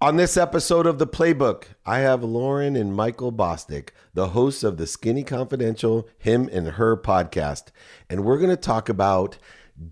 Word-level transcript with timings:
On 0.00 0.14
this 0.14 0.36
episode 0.36 0.86
of 0.86 1.00
The 1.00 1.08
Playbook, 1.08 1.64
I 1.84 1.98
have 1.98 2.20
Lauryn 2.20 2.80
and 2.80 2.94
Michael 2.94 3.32
Bosstick, 3.32 3.88
the 4.14 4.28
hosts 4.28 4.62
of 4.62 4.76
the 4.76 4.86
Skinny 4.86 5.24
Confidential 5.24 6.08
Him 6.16 6.48
and 6.52 6.68
Her 6.68 6.96
podcast. 6.96 7.72
And 8.08 8.24
we're 8.24 8.38
going 8.38 8.50
to 8.50 8.56
talk 8.56 8.88
about 8.88 9.38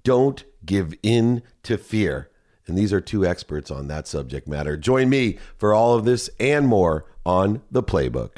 don't 0.04 0.44
give 0.64 0.94
in 1.02 1.42
to 1.64 1.76
fear. 1.76 2.30
And 2.68 2.78
these 2.78 2.92
are 2.92 3.00
two 3.00 3.26
experts 3.26 3.68
on 3.68 3.88
that 3.88 4.06
subject 4.06 4.46
matter. 4.46 4.76
Join 4.76 5.08
me 5.08 5.38
for 5.58 5.74
all 5.74 5.94
of 5.94 6.04
this 6.04 6.30
and 6.38 6.68
more 6.68 7.06
on 7.24 7.62
The 7.72 7.82
Playbook. 7.82 8.36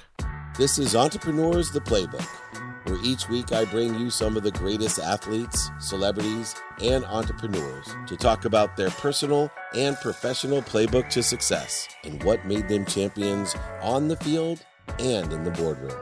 This 0.57 0.79
is 0.79 0.97
Entrepreneurs 0.97 1.71
The 1.71 1.81
Playbook 1.81 2.27
where 2.89 2.99
each 3.05 3.29
week 3.29 3.53
I 3.53 3.65
bring 3.67 3.99
you 3.99 4.11
some 4.11 4.37
of 4.37 4.43
the 4.43 4.51
greatest 4.51 4.99
athletes, 4.99 5.71
celebrities, 5.79 6.55
and 6.83 7.05
entrepreneurs 7.05 7.95
to 8.07 8.17
talk 8.17 8.45
about 8.45 8.77
their 8.77 8.91
personal 8.91 9.51
and 9.75 9.97
professional 10.01 10.63
playbook 10.63 11.09
to 11.11 11.23
success 11.23 11.89
and 12.05 12.23
what 12.25 12.47
made 12.47 12.69
them 12.69 12.87
champions 12.87 13.55
on 13.83 14.09
the 14.09 14.17
field 14.17 14.65
and 14.99 15.33
in 15.33 15.45
the 15.45 15.51
boardroom. 15.51 16.01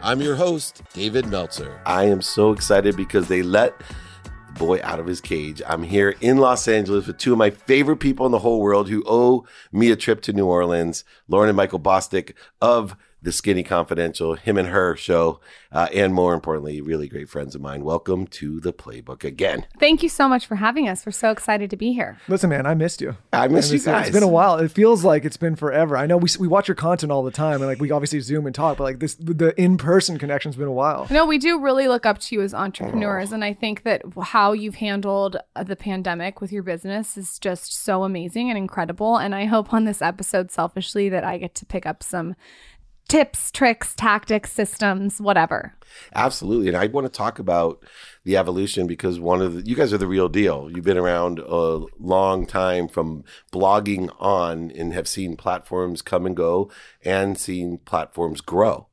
I'm 0.00 0.20
your 0.20 0.36
host, 0.36 0.82
David 0.92 1.26
Meltzer. 1.26 1.80
I 1.86 2.04
am 2.04 2.22
so 2.22 2.52
excited 2.52 2.96
because 2.96 3.28
they 3.28 3.42
let 3.42 3.78
the 4.46 4.52
boy 4.58 4.80
out 4.82 5.00
of 5.00 5.06
his 5.06 5.20
cage. 5.20 5.60
I'm 5.66 5.82
here 5.82 6.14
in 6.20 6.38
Los 6.38 6.68
Angeles 6.68 7.06
with 7.06 7.18
two 7.18 7.32
of 7.32 7.38
my 7.38 7.50
favorite 7.50 7.98
people 7.98 8.26
in 8.26 8.32
the 8.32 8.38
whole 8.38 8.60
world 8.60 8.88
who 8.88 9.02
owe 9.06 9.44
me 9.72 9.90
a 9.90 9.96
trip 9.96 10.22
to 10.22 10.32
New 10.32 10.46
Orleans, 10.46 11.04
Lauryn 11.30 11.48
and 11.48 11.56
Michael 11.56 11.80
Bosstick 11.80 12.34
of 12.60 12.96
the 13.22 13.30
Skinny 13.30 13.62
Confidential, 13.62 14.34
him 14.34 14.58
and 14.58 14.68
her 14.68 14.96
show, 14.96 15.40
uh, 15.70 15.86
and 15.94 16.12
more 16.12 16.34
importantly, 16.34 16.80
really 16.80 17.06
great 17.06 17.28
friends 17.28 17.54
of 17.54 17.60
mine. 17.60 17.84
Welcome 17.84 18.26
to 18.26 18.58
the 18.58 18.72
playbook 18.72 19.22
again. 19.22 19.64
Thank 19.78 20.02
you 20.02 20.08
so 20.08 20.28
much 20.28 20.44
for 20.44 20.56
having 20.56 20.88
us. 20.88 21.06
We're 21.06 21.12
so 21.12 21.30
excited 21.30 21.70
to 21.70 21.76
be 21.76 21.92
here. 21.92 22.18
Listen, 22.26 22.50
man, 22.50 22.66
I 22.66 22.74
missed 22.74 23.00
you. 23.00 23.16
I 23.32 23.46
missed 23.46 23.72
you 23.72 23.78
guys. 23.78 24.08
It's 24.08 24.14
been 24.14 24.24
a 24.24 24.28
while. 24.28 24.56
It 24.56 24.72
feels 24.72 25.04
like 25.04 25.24
it's 25.24 25.36
been 25.36 25.54
forever. 25.54 25.96
I 25.96 26.06
know 26.06 26.16
we, 26.16 26.28
we 26.40 26.48
watch 26.48 26.66
your 26.66 26.74
content 26.74 27.12
all 27.12 27.22
the 27.22 27.30
time, 27.30 27.62
and 27.62 27.66
like 27.66 27.80
we 27.80 27.92
obviously 27.92 28.18
Zoom 28.18 28.46
and 28.46 28.54
talk, 28.54 28.78
but 28.78 28.84
like 28.84 28.98
this, 28.98 29.14
the 29.14 29.54
in 29.60 29.78
person 29.78 30.18
connection's 30.18 30.56
been 30.56 30.66
a 30.66 30.72
while. 30.72 31.06
No, 31.08 31.24
we 31.24 31.38
do 31.38 31.60
really 31.60 31.86
look 31.86 32.04
up 32.04 32.18
to 32.18 32.34
you 32.34 32.42
as 32.42 32.52
entrepreneurs, 32.52 33.30
oh. 33.30 33.36
and 33.36 33.44
I 33.44 33.54
think 33.54 33.84
that 33.84 34.02
how 34.20 34.52
you've 34.52 34.76
handled 34.76 35.36
the 35.64 35.76
pandemic 35.76 36.40
with 36.40 36.50
your 36.50 36.64
business 36.64 37.16
is 37.16 37.38
just 37.38 37.72
so 37.72 38.02
amazing 38.02 38.48
and 38.50 38.58
incredible. 38.58 39.16
And 39.16 39.32
I 39.32 39.44
hope 39.44 39.72
on 39.72 39.84
this 39.84 40.02
episode, 40.02 40.50
selfishly, 40.50 41.08
that 41.08 41.22
I 41.22 41.38
get 41.38 41.54
to 41.56 41.66
pick 41.66 41.86
up 41.86 42.02
some 42.02 42.34
tips, 43.08 43.50
tricks, 43.50 43.94
tactics, 43.94 44.52
systems, 44.52 45.20
whatever. 45.20 45.74
Absolutely. 46.14 46.68
And 46.68 46.76
I 46.76 46.86
want 46.86 47.06
to 47.06 47.12
talk 47.12 47.38
about 47.38 47.84
the 48.24 48.36
evolution 48.36 48.86
because 48.86 49.20
one 49.20 49.42
of 49.42 49.54
the, 49.54 49.68
you 49.68 49.76
guys 49.76 49.92
are 49.92 49.98
the 49.98 50.06
real 50.06 50.28
deal. 50.28 50.70
You've 50.70 50.84
been 50.84 50.98
around 50.98 51.38
a 51.38 51.84
long 51.98 52.46
time 52.46 52.88
from 52.88 53.24
blogging 53.52 54.14
on 54.18 54.70
and 54.70 54.92
have 54.94 55.08
seen 55.08 55.36
platforms 55.36 56.02
come 56.02 56.24
and 56.26 56.36
go 56.36 56.70
and 57.04 57.36
seen 57.38 57.78
platforms 57.78 58.40
grow. 58.40 58.88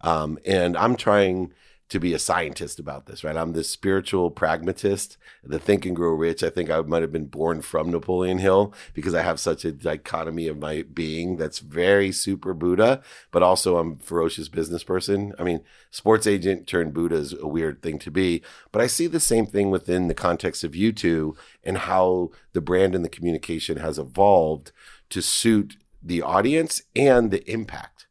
Um, 0.00 0.38
and 0.44 0.76
I'm 0.76 0.96
trying 0.96 1.52
to 1.92 2.00
be 2.00 2.14
a 2.14 2.18
scientist 2.18 2.78
about 2.78 3.04
this, 3.04 3.22
right? 3.22 3.36
I'm 3.36 3.52
this 3.52 3.68
spiritual 3.68 4.30
pragmatist, 4.30 5.18
the 5.44 5.58
think 5.58 5.84
and 5.84 5.94
grow 5.94 6.12
rich. 6.14 6.42
I 6.42 6.48
think 6.48 6.70
I 6.70 6.80
might 6.80 7.02
have 7.02 7.12
been 7.12 7.26
born 7.26 7.60
from 7.60 7.90
Napoleon 7.90 8.38
Hill 8.38 8.72
because 8.94 9.14
I 9.14 9.20
have 9.20 9.38
such 9.38 9.64
a 9.64 9.72
dichotomy 9.72 10.48
of 10.48 10.58
my 10.58 10.82
being 10.82 11.36
that's 11.36 11.58
very 11.58 12.10
super 12.10 12.54
Buddha, 12.54 13.02
but 13.30 13.42
also 13.42 13.76
I'm 13.76 13.98
ferocious 13.98 14.48
business 14.48 14.82
person. 14.82 15.34
I 15.38 15.44
mean, 15.44 15.60
sports 15.90 16.26
agent 16.26 16.66
turned 16.66 16.94
Buddha 16.94 17.16
is 17.16 17.34
a 17.34 17.46
weird 17.46 17.82
thing 17.82 17.98
to 18.00 18.10
be, 18.10 18.42
but 18.72 18.80
I 18.80 18.86
see 18.86 19.06
the 19.06 19.20
same 19.20 19.46
thing 19.46 19.70
within 19.70 20.08
the 20.08 20.14
context 20.14 20.64
of 20.64 20.74
you 20.74 20.92
two 20.92 21.36
and 21.62 21.76
how 21.76 22.30
the 22.54 22.62
brand 22.62 22.94
and 22.94 23.04
the 23.04 23.10
communication 23.10 23.76
has 23.76 23.98
evolved 23.98 24.72
to 25.10 25.20
suit 25.20 25.76
the 26.02 26.22
audience 26.22 26.82
and 26.96 27.30
the 27.30 27.48
impact. 27.50 28.06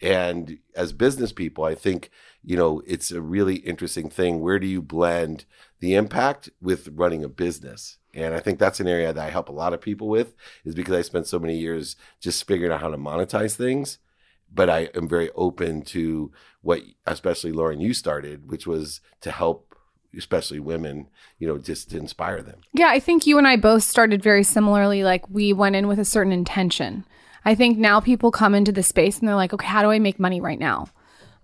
And 0.00 0.58
as 0.76 0.92
business 0.92 1.32
people, 1.32 1.64
I 1.64 1.74
think 1.74 2.10
you 2.44 2.56
know, 2.56 2.82
it's 2.86 3.10
a 3.10 3.20
really 3.20 3.56
interesting 3.56 4.10
thing. 4.10 4.40
Where 4.40 4.58
do 4.58 4.66
you 4.66 4.82
blend 4.82 5.44
the 5.80 5.94
impact 5.94 6.50
with 6.60 6.88
running 6.88 7.24
a 7.24 7.28
business? 7.28 7.98
And 8.12 8.34
I 8.34 8.40
think 8.40 8.58
that's 8.58 8.80
an 8.80 8.88
area 8.88 9.12
that 9.12 9.26
I 9.26 9.30
help 9.30 9.48
a 9.48 9.52
lot 9.52 9.72
of 9.72 9.80
people 9.80 10.08
with 10.08 10.34
is 10.64 10.74
because 10.74 10.94
I 10.94 11.02
spent 11.02 11.26
so 11.26 11.38
many 11.38 11.56
years 11.56 11.96
just 12.20 12.46
figuring 12.46 12.72
out 12.72 12.80
how 12.80 12.90
to 12.90 12.96
monetize 12.96 13.54
things. 13.54 13.98
But 14.52 14.70
I 14.70 14.90
am 14.94 15.08
very 15.08 15.30
open 15.34 15.82
to 15.82 16.30
what, 16.62 16.80
especially 17.06 17.50
Lauryn, 17.50 17.80
you 17.80 17.92
started, 17.92 18.48
which 18.48 18.66
was 18.66 19.00
to 19.22 19.32
help 19.32 19.74
especially 20.16 20.60
women, 20.60 21.08
you 21.38 21.48
know, 21.48 21.58
just 21.58 21.90
to 21.90 21.98
inspire 21.98 22.40
them. 22.40 22.60
Yeah, 22.72 22.88
I 22.88 23.00
think 23.00 23.26
you 23.26 23.36
and 23.36 23.48
I 23.48 23.56
both 23.56 23.82
started 23.82 24.22
very 24.22 24.44
similarly. 24.44 25.02
Like 25.02 25.28
we 25.28 25.52
went 25.52 25.74
in 25.74 25.88
with 25.88 25.98
a 25.98 26.04
certain 26.04 26.32
intention. 26.32 27.04
I 27.44 27.54
think 27.54 27.78
now 27.78 28.00
people 28.00 28.30
come 28.30 28.54
into 28.54 28.70
the 28.70 28.82
space 28.82 29.18
and 29.18 29.26
they're 29.26 29.34
like, 29.34 29.52
okay, 29.52 29.66
how 29.66 29.82
do 29.82 29.90
I 29.90 29.98
make 29.98 30.20
money 30.20 30.40
right 30.40 30.58
now? 30.58 30.86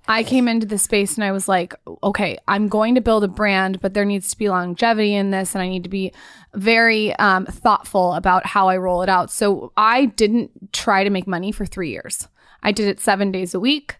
I 0.08 0.22
came 0.22 0.48
into 0.48 0.66
the 0.66 0.78
space 0.78 1.14
and 1.14 1.24
I 1.24 1.30
was 1.30 1.48
like, 1.48 1.74
okay, 2.02 2.38
I'm 2.48 2.68
going 2.68 2.94
to 2.96 3.00
build 3.00 3.22
a 3.22 3.28
brand, 3.28 3.80
but 3.80 3.94
there 3.94 4.04
needs 4.04 4.30
to 4.30 4.38
be 4.38 4.48
longevity 4.48 5.14
in 5.14 5.30
this, 5.30 5.54
and 5.54 5.62
I 5.62 5.68
need 5.68 5.84
to 5.84 5.90
be 5.90 6.12
very 6.54 7.14
um, 7.16 7.46
thoughtful 7.46 8.14
about 8.14 8.44
how 8.46 8.68
I 8.68 8.76
roll 8.76 9.02
it 9.02 9.08
out. 9.08 9.30
So 9.30 9.72
I 9.76 10.06
didn't 10.06 10.72
try 10.72 11.04
to 11.04 11.10
make 11.10 11.26
money 11.26 11.52
for 11.52 11.64
three 11.64 11.90
years. 11.90 12.26
I 12.62 12.72
did 12.72 12.88
it 12.88 13.00
seven 13.00 13.30
days 13.30 13.54
a 13.54 13.60
week. 13.60 13.96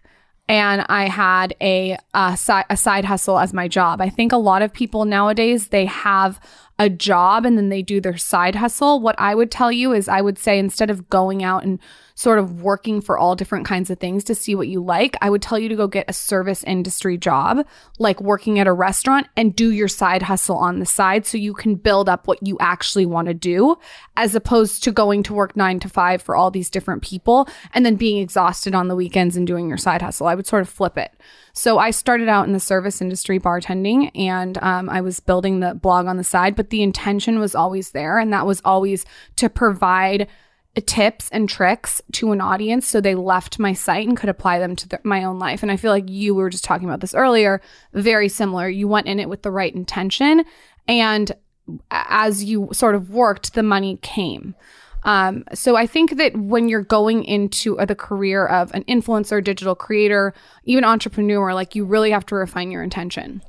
And 0.49 0.83
I 0.89 1.07
had 1.07 1.55
a, 1.61 1.97
a, 2.13 2.35
si- 2.35 2.67
a 2.69 2.75
side 2.75 3.05
hustle 3.05 3.39
as 3.39 3.53
my 3.53 3.69
job. 3.69 4.01
I 4.01 4.09
think 4.09 4.33
a 4.33 4.37
lot 4.37 4.61
of 4.61 4.73
people 4.73 5.05
nowadays, 5.05 5.69
they 5.69 5.85
have 5.85 6.41
a 6.81 6.89
job 6.89 7.45
and 7.45 7.59
then 7.59 7.69
they 7.69 7.83
do 7.83 8.01
their 8.01 8.17
side 8.17 8.55
hustle. 8.55 8.99
What 8.99 9.13
I 9.19 9.35
would 9.35 9.51
tell 9.51 9.71
you 9.71 9.93
is 9.93 10.09
I 10.09 10.19
would 10.19 10.39
say 10.39 10.57
instead 10.57 10.89
of 10.89 11.07
going 11.11 11.43
out 11.43 11.63
and 11.63 11.79
sort 12.15 12.39
of 12.39 12.63
working 12.63 13.01
for 13.01 13.19
all 13.19 13.35
different 13.35 13.67
kinds 13.67 13.91
of 13.91 13.99
things 13.99 14.23
to 14.23 14.33
see 14.33 14.55
what 14.55 14.67
you 14.67 14.83
like, 14.83 15.15
I 15.21 15.29
would 15.29 15.43
tell 15.43 15.59
you 15.59 15.69
to 15.69 15.75
go 15.75 15.87
get 15.87 16.09
a 16.09 16.13
service 16.13 16.63
industry 16.63 17.19
job, 17.19 17.67
like 17.99 18.19
working 18.19 18.57
at 18.57 18.65
a 18.65 18.73
restaurant 18.73 19.27
and 19.37 19.55
do 19.55 19.71
your 19.71 19.87
side 19.87 20.23
hustle 20.23 20.57
on 20.57 20.79
the 20.79 20.85
side 20.87 21.27
so 21.27 21.37
you 21.37 21.53
can 21.53 21.75
build 21.75 22.09
up 22.09 22.27
what 22.27 22.45
you 22.45 22.57
actually 22.59 23.05
want 23.05 23.27
to 23.27 23.35
do, 23.35 23.77
as 24.17 24.33
opposed 24.33 24.83
to 24.83 24.91
going 24.91 25.21
to 25.21 25.35
work 25.35 25.55
nine 25.55 25.79
to 25.81 25.89
five 25.89 26.19
for 26.19 26.35
all 26.35 26.49
these 26.49 26.71
different 26.71 27.03
people 27.03 27.47
and 27.75 27.85
then 27.85 27.95
being 27.95 28.17
exhausted 28.17 28.73
on 28.73 28.87
the 28.87 28.95
weekends 28.95 29.37
and 29.37 29.45
doing 29.45 29.69
your 29.69 29.77
side 29.77 30.01
hustle. 30.01 30.25
I 30.25 30.33
would 30.33 30.47
sort 30.47 30.63
of 30.63 30.69
flip 30.69 30.97
it. 30.97 31.13
So 31.53 31.77
I 31.77 31.91
started 31.91 32.29
out 32.29 32.47
in 32.47 32.53
the 32.53 32.59
service 32.59 33.01
industry 33.01 33.39
bartending 33.39 34.11
and 34.15 34.57
um, 34.61 34.89
I 34.89 35.01
was 35.01 35.19
building 35.19 35.59
the 35.59 35.75
blog 35.75 36.05
on 36.05 36.17
the 36.17 36.23
side, 36.23 36.55
but 36.55 36.69
the 36.69 36.83
intention 36.83 37.39
was 37.39 37.55
always 37.55 37.91
there. 37.91 38.17
And 38.19 38.31
that 38.33 38.45
was 38.45 38.61
always 38.63 39.05
to 39.37 39.49
provide 39.49 40.27
tips 40.85 41.27
and 41.33 41.49
tricks 41.49 42.01
to 42.13 42.31
an 42.31 42.39
audience 42.39 42.87
so 42.87 43.01
they 43.01 43.15
left 43.15 43.59
my 43.59 43.73
site 43.73 44.07
and 44.07 44.15
could 44.15 44.29
apply 44.29 44.57
them 44.57 44.75
to 44.77 44.99
my 45.03 45.23
own 45.23 45.37
life. 45.37 45.61
And 45.61 45.71
I 45.71 45.75
feel 45.75 45.91
like 45.91 46.09
you 46.09 46.33
were 46.33 46.49
just 46.49 46.63
talking 46.63 46.87
about 46.87 47.01
this 47.01 47.13
earlier, 47.13 47.61
very 47.93 48.29
similar. 48.29 48.69
You 48.69 48.87
went 48.87 49.07
in 49.07 49.19
it 49.19 49.27
with 49.27 49.41
the 49.41 49.51
right 49.51 49.73
intention 49.73 50.45
and 50.87 51.31
as 51.91 52.43
you 52.43 52.69
sort 52.73 52.95
of 52.95 53.11
worked, 53.11 53.53
the 53.53 53.63
money 53.63 53.97
came. 54.01 54.55
Um, 55.03 55.43
so 55.53 55.75
I 55.75 55.87
think 55.87 56.17
that 56.17 56.37
when 56.37 56.69
you're 56.69 56.83
going 56.83 57.23
into 57.23 57.75
the 57.85 57.95
career 57.95 58.45
of 58.45 58.73
an 58.73 58.83
influencer, 58.85 59.43
digital 59.43 59.75
creator, 59.75 60.33
even 60.65 60.83
entrepreneur, 60.83 61.53
like 61.53 61.75
you 61.75 61.85
really 61.85 62.11
have 62.11 62.25
to 62.27 62.35
refine 62.35 62.71
your 62.71 62.83
intention. 62.83 63.41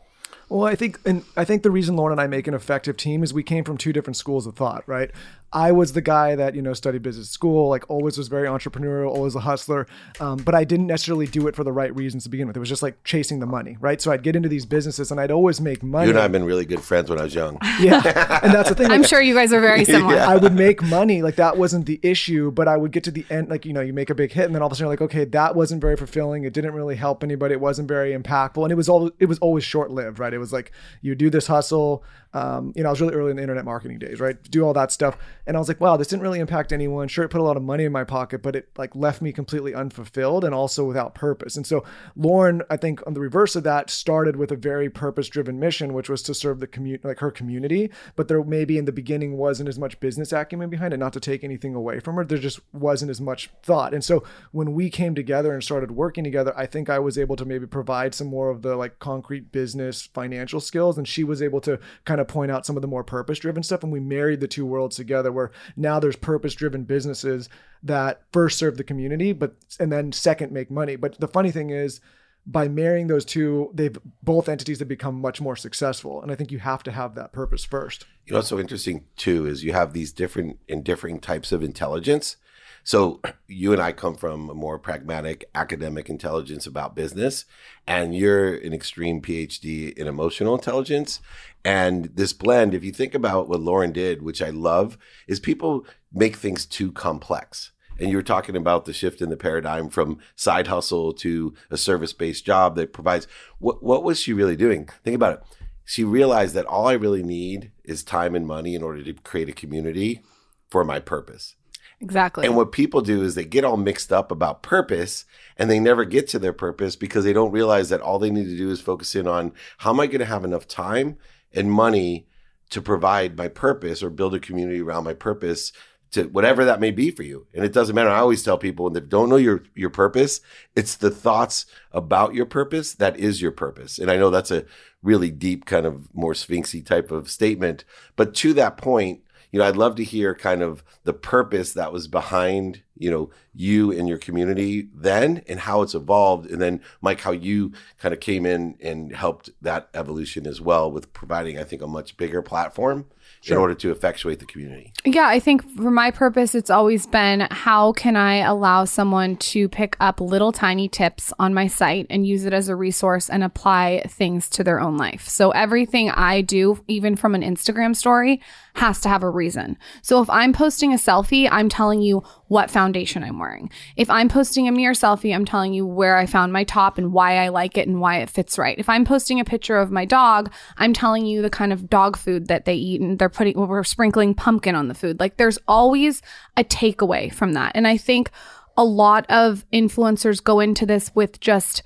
Well, 0.48 0.66
I 0.66 0.74
think, 0.74 1.00
and 1.06 1.24
I 1.36 1.44
think 1.44 1.62
the 1.62 1.70
reason 1.70 1.96
Lauryn 1.96 2.12
and 2.12 2.20
I 2.20 2.26
make 2.26 2.46
an 2.46 2.52
effective 2.52 2.98
team 2.98 3.22
is 3.22 3.32
we 3.32 3.42
came 3.42 3.64
from 3.64 3.78
two 3.78 3.92
different 3.92 4.16
schools 4.16 4.46
of 4.46 4.54
thought, 4.54 4.84
right? 4.86 5.10
I 5.52 5.72
was 5.72 5.92
the 5.92 6.00
guy 6.00 6.34
that 6.36 6.54
you 6.54 6.62
know 6.62 6.72
studied 6.72 7.02
business 7.02 7.30
school, 7.30 7.68
like 7.68 7.88
always 7.90 8.16
was 8.16 8.28
very 8.28 8.48
entrepreneurial, 8.48 9.08
always 9.08 9.34
a 9.34 9.40
hustler, 9.40 9.86
um, 10.20 10.38
but 10.38 10.54
I 10.54 10.64
didn't 10.64 10.86
necessarily 10.86 11.26
do 11.26 11.46
it 11.48 11.54
for 11.54 11.64
the 11.64 11.72
right 11.72 11.94
reasons 11.94 12.24
to 12.24 12.30
begin 12.30 12.46
with. 12.46 12.56
It 12.56 12.60
was 12.60 12.68
just 12.68 12.82
like 12.82 13.02
chasing 13.04 13.40
the 13.40 13.46
money, 13.46 13.76
right? 13.80 14.00
So 14.00 14.10
I'd 14.12 14.22
get 14.22 14.36
into 14.36 14.48
these 14.48 14.66
businesses 14.66 15.10
and 15.10 15.20
I'd 15.20 15.30
always 15.30 15.60
make 15.60 15.82
money. 15.82 16.06
You 16.06 16.10
and 16.10 16.18
I 16.18 16.22
have 16.22 16.32
been 16.32 16.44
really 16.44 16.64
good 16.64 16.80
friends 16.80 17.10
when 17.10 17.18
I 17.18 17.24
was 17.24 17.34
young. 17.34 17.58
Yeah, 17.80 18.40
and 18.42 18.52
that's 18.52 18.68
the 18.68 18.74
thing. 18.74 18.82
Like, 18.92 18.98
I'm 18.98 19.04
sure 19.04 19.22
you 19.22 19.34
guys 19.34 19.52
are 19.52 19.60
very 19.60 19.84
similar. 19.86 20.16
Yeah. 20.16 20.28
I 20.28 20.36
would 20.36 20.52
make 20.52 20.82
money, 20.82 21.22
like 21.22 21.36
that 21.36 21.56
wasn't 21.56 21.86
the 21.86 21.98
issue, 22.02 22.50
but 22.50 22.68
I 22.68 22.76
would 22.76 22.92
get 22.92 23.04
to 23.04 23.10
the 23.10 23.24
end, 23.30 23.48
like 23.48 23.64
you 23.64 23.72
know, 23.72 23.80
you 23.80 23.92
make 23.92 24.10
a 24.10 24.14
big 24.14 24.32
hit, 24.32 24.44
and 24.44 24.54
then 24.54 24.60
all 24.62 24.66
of 24.66 24.72
a 24.72 24.76
sudden, 24.76 24.88
like, 24.88 25.00
okay, 25.00 25.24
that 25.24 25.56
wasn't 25.56 25.80
very 25.80 25.96
fulfilling. 25.96 26.44
It 26.44 26.52
didn't 26.52 26.74
really 26.74 26.96
help 26.96 27.24
anybody. 27.24 27.54
It 27.54 27.60
wasn't 27.60 27.88
very 27.88 28.12
impactful, 28.12 28.62
and 28.62 28.70
it 28.70 28.74
was 28.74 28.88
all 28.88 29.10
it 29.18 29.26
was 29.26 29.38
always 29.38 29.64
short 29.64 29.90
lived, 29.90 30.18
right? 30.18 30.32
It 30.32 30.38
was 30.38 30.52
like 30.52 30.72
you 31.00 31.14
do 31.14 31.30
this 31.30 31.46
hustle. 31.46 32.04
Um, 32.34 32.72
you 32.74 32.82
know, 32.82 32.88
I 32.88 32.92
was 32.92 33.00
really 33.00 33.14
early 33.14 33.30
in 33.30 33.36
the 33.36 33.42
internet 33.42 33.64
marketing 33.64 33.98
days, 33.98 34.20
right? 34.20 34.42
Do 34.50 34.62
all 34.64 34.72
that 34.72 34.90
stuff. 34.90 35.18
And 35.46 35.56
I 35.56 35.60
was 35.60 35.68
like, 35.68 35.80
wow, 35.80 35.96
this 35.96 36.08
didn't 36.08 36.22
really 36.22 36.40
impact 36.40 36.72
anyone. 36.72 37.08
Sure, 37.08 37.24
it 37.24 37.28
put 37.28 37.40
a 37.40 37.44
lot 37.44 37.56
of 37.56 37.62
money 37.62 37.84
in 37.84 37.92
my 37.92 38.04
pocket, 38.04 38.42
but 38.42 38.56
it 38.56 38.68
like 38.76 38.94
left 38.96 39.20
me 39.20 39.32
completely 39.32 39.74
unfulfilled 39.74 40.44
and 40.44 40.54
also 40.54 40.84
without 40.84 41.14
purpose. 41.14 41.56
And 41.56 41.66
so 41.66 41.84
Lauryn, 42.16 42.62
I 42.70 42.76
think 42.76 43.06
on 43.06 43.14
the 43.14 43.20
reverse 43.20 43.56
of 43.56 43.64
that, 43.64 43.90
started 43.90 44.36
with 44.36 44.50
a 44.50 44.56
very 44.56 44.88
purpose 44.88 45.28
driven 45.28 45.58
mission, 45.60 45.92
which 45.92 46.08
was 46.08 46.22
to 46.22 46.34
serve 46.34 46.60
the 46.60 46.66
community, 46.66 47.06
like 47.06 47.18
her 47.18 47.30
community. 47.30 47.90
But 48.16 48.28
there 48.28 48.42
maybe 48.42 48.78
in 48.78 48.84
the 48.84 48.92
beginning 48.92 49.36
wasn't 49.36 49.68
as 49.68 49.78
much 49.78 50.00
business 50.00 50.32
acumen 50.32 50.70
behind 50.70 50.94
it, 50.94 50.98
not 50.98 51.12
to 51.14 51.20
take 51.20 51.44
anything 51.44 51.74
away 51.74 52.00
from 52.00 52.16
her. 52.16 52.24
There 52.24 52.38
just 52.38 52.60
wasn't 52.72 53.10
as 53.10 53.20
much 53.20 53.50
thought. 53.62 53.94
And 53.94 54.04
so 54.04 54.24
when 54.52 54.72
we 54.72 54.90
came 54.90 55.14
together 55.14 55.52
and 55.52 55.62
started 55.62 55.90
working 55.90 56.24
together, 56.24 56.52
I 56.56 56.66
think 56.66 56.88
I 56.88 56.98
was 56.98 57.18
able 57.18 57.36
to 57.36 57.44
maybe 57.44 57.66
provide 57.66 58.14
some 58.14 58.28
more 58.28 58.48
of 58.48 58.62
the 58.62 58.76
like 58.76 58.98
concrete 58.98 59.52
business 59.52 60.02
financial 60.02 60.60
skills. 60.60 60.96
And 60.96 61.06
she 61.06 61.24
was 61.24 61.42
able 61.42 61.60
to 61.62 61.78
kind 62.04 62.20
of 62.20 62.21
of 62.22 62.28
point 62.28 62.50
out 62.50 62.64
some 62.64 62.76
of 62.76 62.82
the 62.82 62.88
more 62.88 63.04
purpose 63.04 63.38
driven 63.38 63.62
stuff. 63.62 63.82
And 63.82 63.92
we 63.92 64.00
married 64.00 64.40
the 64.40 64.48
two 64.48 64.64
worlds 64.64 64.96
together 64.96 65.30
where 65.30 65.50
now 65.76 66.00
there's 66.00 66.16
purpose 66.16 66.54
driven 66.54 66.84
businesses 66.84 67.48
that 67.82 68.22
first 68.32 68.58
serve 68.58 68.76
the 68.76 68.84
community, 68.84 69.32
but 69.32 69.54
and 69.78 69.92
then 69.92 70.12
second 70.12 70.52
make 70.52 70.70
money. 70.70 70.96
But 70.96 71.20
the 71.20 71.28
funny 71.28 71.50
thing 71.50 71.70
is, 71.70 72.00
by 72.46 72.66
marrying 72.66 73.06
those 73.06 73.24
two, 73.24 73.70
they've 73.72 73.96
both 74.22 74.48
entities 74.48 74.80
have 74.80 74.88
become 74.88 75.20
much 75.20 75.40
more 75.40 75.54
successful. 75.56 76.22
And 76.22 76.32
I 76.32 76.34
think 76.34 76.50
you 76.50 76.58
have 76.58 76.82
to 76.84 76.90
have 76.90 77.14
that 77.14 77.32
purpose 77.32 77.64
first. 77.64 78.06
You 78.26 78.32
know 78.32 78.38
what's 78.38 78.48
so 78.48 78.58
interesting 78.58 79.04
too 79.16 79.46
is 79.46 79.62
you 79.62 79.72
have 79.72 79.92
these 79.92 80.12
different 80.12 80.58
and 80.68 80.82
differing 80.82 81.20
types 81.20 81.52
of 81.52 81.62
intelligence. 81.62 82.36
So 82.84 83.20
you 83.46 83.72
and 83.72 83.80
I 83.80 83.92
come 83.92 84.16
from 84.16 84.50
a 84.50 84.54
more 84.54 84.78
pragmatic 84.78 85.44
academic 85.54 86.10
intelligence 86.10 86.66
about 86.66 86.96
business, 86.96 87.44
and 87.86 88.14
you're 88.14 88.54
an 88.54 88.72
extreme 88.72 89.22
PhD 89.22 89.92
in 89.96 90.08
emotional 90.08 90.54
intelligence. 90.54 91.20
And 91.64 92.06
this 92.14 92.32
blend, 92.32 92.74
if 92.74 92.82
you 92.82 92.90
think 92.90 93.14
about 93.14 93.48
what 93.48 93.60
Lauryn 93.60 93.92
did, 93.92 94.22
which 94.22 94.42
I 94.42 94.50
love, 94.50 94.98
is 95.28 95.38
people 95.38 95.86
make 96.12 96.36
things 96.36 96.66
too 96.66 96.90
complex. 96.90 97.70
And 98.00 98.10
you 98.10 98.16
were 98.16 98.22
talking 98.22 98.56
about 98.56 98.84
the 98.84 98.92
shift 98.92 99.20
in 99.20 99.28
the 99.28 99.36
paradigm 99.36 99.88
from 99.88 100.18
side 100.34 100.66
hustle 100.66 101.12
to 101.14 101.54
a 101.70 101.76
service 101.76 102.12
based 102.12 102.44
job 102.44 102.74
that 102.76 102.92
provides. 102.92 103.28
What, 103.58 103.82
what 103.82 104.02
was 104.02 104.18
she 104.18 104.32
really 104.32 104.56
doing? 104.56 104.88
Think 105.04 105.14
about 105.14 105.34
it. 105.34 105.42
She 105.84 106.02
realized 106.02 106.54
that 106.54 106.66
all 106.66 106.88
I 106.88 106.94
really 106.94 107.22
need 107.22 107.70
is 107.84 108.02
time 108.02 108.34
and 108.34 108.46
money 108.46 108.74
in 108.74 108.82
order 108.82 109.04
to 109.04 109.12
create 109.12 109.48
a 109.48 109.52
community 109.52 110.22
for 110.68 110.84
my 110.84 110.98
purpose. 110.98 111.54
Exactly. 112.02 112.44
And 112.44 112.56
what 112.56 112.72
people 112.72 113.00
do 113.00 113.22
is 113.22 113.34
they 113.36 113.44
get 113.44 113.64
all 113.64 113.76
mixed 113.76 114.12
up 114.12 114.32
about 114.32 114.62
purpose 114.62 115.24
and 115.56 115.70
they 115.70 115.78
never 115.78 116.04
get 116.04 116.28
to 116.28 116.38
their 116.40 116.52
purpose 116.52 116.96
because 116.96 117.24
they 117.24 117.32
don't 117.32 117.52
realize 117.52 117.90
that 117.90 118.00
all 118.00 118.18
they 118.18 118.30
need 118.30 118.46
to 118.46 118.56
do 118.56 118.70
is 118.70 118.80
focus 118.80 119.14
in 119.14 119.28
on 119.28 119.52
how 119.78 119.90
am 119.90 120.00
I 120.00 120.08
going 120.08 120.18
to 120.18 120.24
have 120.24 120.44
enough 120.44 120.66
time 120.66 121.16
and 121.52 121.70
money 121.70 122.26
to 122.70 122.82
provide 122.82 123.38
my 123.38 123.46
purpose 123.46 124.02
or 124.02 124.10
build 124.10 124.34
a 124.34 124.40
community 124.40 124.80
around 124.80 125.04
my 125.04 125.14
purpose 125.14 125.72
to 126.10 126.24
whatever 126.24 126.64
that 126.64 126.80
may 126.80 126.90
be 126.90 127.10
for 127.10 127.22
you. 127.22 127.46
And 127.54 127.64
it 127.64 127.72
doesn't 127.72 127.94
matter. 127.94 128.10
I 128.10 128.18
always 128.18 128.42
tell 128.42 128.58
people 128.58 128.84
when 128.84 128.94
they 128.94 129.00
don't 129.00 129.28
know 129.28 129.36
your 129.36 129.62
your 129.74 129.90
purpose, 129.90 130.40
it's 130.74 130.96
the 130.96 131.10
thoughts 131.10 131.66
about 131.92 132.34
your 132.34 132.46
purpose 132.46 132.94
that 132.94 133.16
is 133.16 133.40
your 133.40 133.52
purpose. 133.52 133.98
And 133.98 134.10
I 134.10 134.16
know 134.16 134.30
that's 134.30 134.50
a 134.50 134.64
really 135.02 135.30
deep 135.30 135.66
kind 135.66 135.86
of 135.86 136.12
more 136.14 136.34
sphinxy 136.34 136.84
type 136.84 137.12
of 137.12 137.30
statement, 137.30 137.84
but 138.16 138.34
to 138.36 138.52
that 138.54 138.76
point, 138.76 139.20
you 139.52 139.58
know, 139.58 139.66
I'd 139.66 139.76
love 139.76 139.96
to 139.96 140.04
hear 140.04 140.34
kind 140.34 140.62
of 140.62 140.82
the 141.04 141.12
purpose 141.12 141.74
that 141.74 141.92
was 141.92 142.08
behind, 142.08 142.82
you 143.02 143.10
know, 143.10 143.30
you 143.52 143.90
and 143.90 144.08
your 144.08 144.18
community 144.18 144.88
then 144.94 145.42
and 145.48 145.60
how 145.60 145.82
it's 145.82 145.94
evolved. 145.94 146.50
And 146.50 146.62
then, 146.62 146.80
Mike, 147.00 147.20
how 147.20 147.32
you 147.32 147.72
kind 147.98 148.14
of 148.14 148.20
came 148.20 148.46
in 148.46 148.76
and 148.80 149.14
helped 149.14 149.50
that 149.60 149.88
evolution 149.92 150.46
as 150.46 150.60
well 150.60 150.90
with 150.90 151.12
providing, 151.12 151.58
I 151.58 151.64
think, 151.64 151.82
a 151.82 151.88
much 151.88 152.16
bigger 152.16 152.42
platform 152.42 153.06
sure. 153.42 153.56
in 153.56 153.60
order 153.60 153.74
to 153.74 153.90
effectuate 153.90 154.38
the 154.38 154.46
community. 154.46 154.92
Yeah, 155.04 155.26
I 155.26 155.40
think 155.40 155.68
for 155.76 155.90
my 155.90 156.10
purpose, 156.10 156.54
it's 156.54 156.70
always 156.70 157.06
been 157.06 157.46
how 157.50 157.92
can 157.92 158.16
I 158.16 158.36
allow 158.36 158.84
someone 158.84 159.36
to 159.36 159.68
pick 159.68 159.96
up 160.00 160.20
little 160.20 160.52
tiny 160.52 160.88
tips 160.88 161.32
on 161.38 161.52
my 161.52 161.66
site 161.66 162.06
and 162.08 162.26
use 162.26 162.44
it 162.44 162.52
as 162.52 162.68
a 162.68 162.76
resource 162.76 163.28
and 163.28 163.42
apply 163.42 164.04
things 164.08 164.48
to 164.50 164.64
their 164.64 164.80
own 164.80 164.96
life. 164.96 165.28
So 165.28 165.50
everything 165.50 166.10
I 166.10 166.40
do, 166.40 166.82
even 166.88 167.16
from 167.16 167.34
an 167.34 167.42
Instagram 167.42 167.96
story, 167.96 168.40
has 168.74 169.00
to 169.00 169.08
have 169.08 169.22
a 169.22 169.30
reason. 169.30 169.76
So 170.00 170.22
if 170.22 170.30
I'm 170.30 170.52
posting 170.52 170.92
a 170.92 170.96
selfie, 170.96 171.48
I'm 171.50 171.68
telling 171.68 172.00
you 172.00 172.22
what 172.52 172.70
foundation 172.70 173.24
I'm 173.24 173.38
wearing. 173.38 173.70
If 173.96 174.10
I'm 174.10 174.28
posting 174.28 174.68
a 174.68 174.72
mirror 174.72 174.92
selfie, 174.92 175.34
I'm 175.34 175.46
telling 175.46 175.72
you 175.72 175.86
where 175.86 176.18
I 176.18 176.26
found 176.26 176.52
my 176.52 176.64
top 176.64 176.98
and 176.98 177.10
why 177.10 177.38
I 177.38 177.48
like 177.48 177.78
it 177.78 177.88
and 177.88 177.98
why 177.98 178.18
it 178.18 178.28
fits 178.28 178.58
right. 178.58 178.78
If 178.78 178.90
I'm 178.90 179.06
posting 179.06 179.40
a 179.40 179.44
picture 179.44 179.78
of 179.78 179.90
my 179.90 180.04
dog, 180.04 180.52
I'm 180.76 180.92
telling 180.92 181.24
you 181.24 181.40
the 181.40 181.48
kind 181.48 181.72
of 181.72 181.88
dog 181.88 182.18
food 182.18 182.48
that 182.48 182.66
they 182.66 182.74
eat 182.74 183.00
and 183.00 183.18
they're 183.18 183.30
putting, 183.30 183.56
well, 183.56 183.68
we're 183.68 183.84
sprinkling 183.84 184.34
pumpkin 184.34 184.74
on 184.74 184.88
the 184.88 184.94
food. 184.94 185.18
Like 185.18 185.38
there's 185.38 185.58
always 185.66 186.20
a 186.54 186.62
takeaway 186.62 187.32
from 187.32 187.54
that. 187.54 187.72
And 187.74 187.88
I 187.88 187.96
think 187.96 188.30
a 188.76 188.84
lot 188.84 189.24
of 189.30 189.64
influencers 189.72 190.44
go 190.44 190.60
into 190.60 190.84
this 190.84 191.10
with 191.14 191.40
just, 191.40 191.82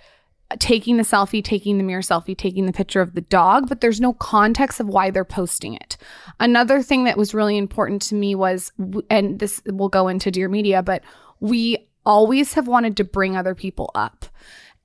taking 0.59 0.97
the 0.97 1.03
selfie, 1.03 1.43
taking 1.43 1.79
the 1.79 1.85
mirror 1.85 2.03
selfie, 2.03 2.37
taking 2.37 2.67
the 2.67 2.73
picture 2.73 3.01
of 3.01 3.15
the 3.15 3.21
dog, 3.21 3.69
but 3.69 3.81
there's 3.81 4.01
no 4.01 4.13
context 4.13 4.79
of 4.81 4.89
why 4.89 5.11
they're 5.11 5.25
posting 5.25 5.75
it. 5.75 5.97
Another 6.39 6.83
thing 6.83 7.05
that 7.05 7.17
was 7.17 7.35
really 7.35 7.57
important 7.57 8.03
to 8.03 8.15
me 8.15 8.35
was, 8.35 8.73
and 9.11 9.39
this 9.39 9.61
will 9.67 9.89
go 9.89 10.09
into 10.09 10.31
Dear 10.31 10.49
Media, 10.49 10.83
but 10.83 11.03
we 11.41 11.89
always 12.05 12.55
have 12.55 12.69
wanted 12.69 12.97
to 12.97 13.05
bring 13.05 13.37
other 13.37 13.55
people 13.55 13.91
up. 13.95 14.27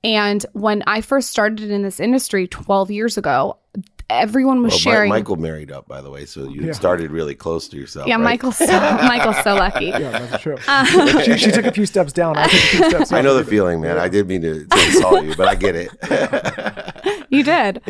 And 0.04 0.44
when 0.52 0.82
I 0.86 1.00
first 1.00 1.30
started 1.30 1.70
in 1.70 1.82
this 1.82 2.00
industry 2.00 2.48
12 2.48 2.90
years 2.90 3.16
ago, 3.16 3.58
everyone 4.20 4.62
was 4.62 4.72
well, 4.72 4.78
sharing. 4.78 5.10
Michael 5.10 5.36
married 5.36 5.72
up, 5.72 5.88
by 5.88 6.00
the 6.00 6.10
way, 6.10 6.24
so 6.24 6.48
you 6.48 6.66
yeah. 6.66 6.72
started 6.72 7.10
really 7.10 7.34
close 7.34 7.68
to 7.68 7.76
yourself. 7.76 8.06
Yeah, 8.06 8.16
right? 8.16 8.24
Michael's 8.24 8.58
so, 8.58 8.66
Michael's 8.66 9.42
so 9.42 9.54
lucky. 9.54 9.86
Yeah, 9.86 10.18
that's 10.18 10.42
true. 10.42 10.56
Uh, 10.66 11.22
she, 11.22 11.36
she, 11.38 11.50
took 11.50 11.66
a 11.66 11.72
few 11.72 11.86
steps 11.86 12.12
down. 12.12 12.36
I 12.36 12.44
took 12.44 12.52
a 12.52 12.56
few 12.56 12.90
steps. 12.90 13.12
I 13.12 13.20
know 13.20 13.34
the 13.34 13.44
feeling, 13.44 13.80
man. 13.80 13.98
I 13.98 14.08
did 14.08 14.28
mean 14.28 14.42
to, 14.42 14.66
to 14.66 14.86
insult 14.86 15.24
you, 15.24 15.34
but 15.36 15.48
I 15.48 15.54
get 15.54 15.74
it. 15.76 17.26
you 17.30 17.42
did. 17.42 17.82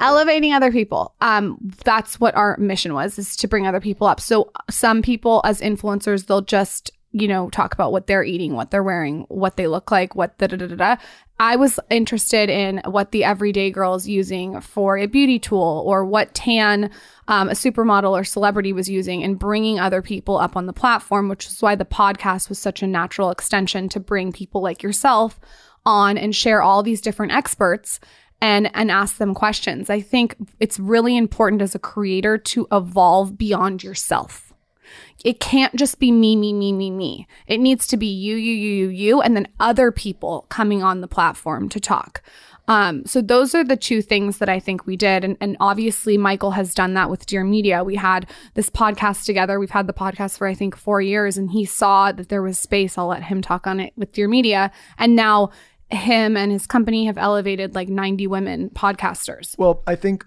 Elevating 0.00 0.52
other 0.52 0.72
people. 0.72 1.14
Um, 1.20 1.58
that's 1.84 2.20
what 2.20 2.34
our 2.34 2.56
mission 2.58 2.94
was: 2.94 3.18
is 3.18 3.36
to 3.36 3.48
bring 3.48 3.66
other 3.66 3.80
people 3.80 4.06
up. 4.06 4.20
So 4.20 4.50
some 4.70 5.02
people, 5.02 5.40
as 5.44 5.60
influencers, 5.60 6.26
they'll 6.26 6.40
just 6.42 6.90
you 7.12 7.28
know, 7.28 7.48
talk 7.50 7.72
about 7.72 7.92
what 7.92 8.06
they're 8.06 8.24
eating, 8.24 8.54
what 8.54 8.70
they're 8.70 8.82
wearing, 8.82 9.24
what 9.28 9.56
they 9.56 9.66
look 9.66 9.90
like, 9.90 10.14
what 10.14 10.36
da 10.38 10.48
da 10.48 10.56
da 10.56 10.66
da. 10.66 10.96
I 11.38 11.56
was 11.56 11.78
interested 11.90 12.48
in 12.48 12.80
what 12.84 13.12
the 13.12 13.24
everyday 13.24 13.70
girl 13.70 13.94
is 13.94 14.08
using 14.08 14.60
for 14.60 14.96
a 14.96 15.06
beauty 15.06 15.38
tool 15.38 15.82
or 15.86 16.04
what 16.04 16.34
tan 16.34 16.90
um, 17.28 17.48
a 17.48 17.52
supermodel 17.52 18.10
or 18.10 18.24
celebrity 18.24 18.72
was 18.72 18.88
using 18.88 19.22
and 19.22 19.38
bringing 19.38 19.78
other 19.78 20.02
people 20.02 20.38
up 20.38 20.56
on 20.56 20.66
the 20.66 20.72
platform, 20.72 21.28
which 21.28 21.46
is 21.46 21.60
why 21.60 21.74
the 21.74 21.84
podcast 21.84 22.48
was 22.48 22.58
such 22.58 22.82
a 22.82 22.86
natural 22.86 23.30
extension 23.30 23.88
to 23.90 24.00
bring 24.00 24.32
people 24.32 24.62
like 24.62 24.82
yourself 24.82 25.38
on 25.84 26.18
and 26.18 26.34
share 26.34 26.62
all 26.62 26.82
these 26.82 27.00
different 27.00 27.32
experts 27.32 28.00
and 28.40 28.70
and 28.74 28.90
ask 28.90 29.16
them 29.16 29.34
questions. 29.34 29.88
I 29.88 30.00
think 30.00 30.36
it's 30.60 30.78
really 30.78 31.16
important 31.16 31.62
as 31.62 31.74
a 31.74 31.78
creator 31.78 32.36
to 32.38 32.66
evolve 32.70 33.38
beyond 33.38 33.82
yourself 33.82 34.45
it 35.24 35.40
can't 35.40 35.74
just 35.74 35.98
be 35.98 36.12
me, 36.12 36.36
me, 36.36 36.52
me, 36.52 36.72
me, 36.72 36.90
me. 36.90 37.26
It 37.46 37.58
needs 37.58 37.86
to 37.88 37.96
be 37.96 38.06
you, 38.06 38.36
you, 38.36 38.52
you, 38.52 38.70
you, 38.70 38.88
you, 38.88 39.20
and 39.20 39.36
then 39.36 39.48
other 39.58 39.90
people 39.90 40.46
coming 40.48 40.82
on 40.82 41.00
the 41.00 41.08
platform 41.08 41.68
to 41.70 41.80
talk. 41.80 42.22
Um, 42.68 43.04
so 43.06 43.20
those 43.20 43.54
are 43.54 43.64
the 43.64 43.76
two 43.76 44.02
things 44.02 44.38
that 44.38 44.48
I 44.48 44.58
think 44.58 44.86
we 44.86 44.96
did. 44.96 45.24
And, 45.24 45.36
and 45.40 45.56
obviously 45.60 46.18
Michael 46.18 46.52
has 46.52 46.74
done 46.74 46.94
that 46.94 47.10
with 47.10 47.26
Dear 47.26 47.44
Media. 47.44 47.84
We 47.84 47.96
had 47.96 48.28
this 48.54 48.70
podcast 48.70 49.24
together. 49.24 49.58
We've 49.58 49.70
had 49.70 49.86
the 49.86 49.92
podcast 49.92 50.38
for 50.38 50.46
I 50.46 50.54
think 50.54 50.76
four 50.76 51.00
years 51.00 51.38
and 51.38 51.50
he 51.50 51.64
saw 51.64 52.12
that 52.12 52.28
there 52.28 52.42
was 52.42 52.58
space. 52.58 52.98
I'll 52.98 53.06
let 53.06 53.24
him 53.24 53.40
talk 53.40 53.66
on 53.66 53.80
it 53.80 53.92
with 53.96 54.12
Dear 54.12 54.28
Media. 54.28 54.72
And 54.98 55.14
now 55.14 55.50
him 55.90 56.36
and 56.36 56.50
his 56.50 56.66
company 56.66 57.06
have 57.06 57.18
elevated 57.18 57.74
like 57.74 57.88
90 57.88 58.26
women 58.26 58.70
podcasters. 58.70 59.56
Well, 59.58 59.82
I 59.86 59.94
think 59.94 60.26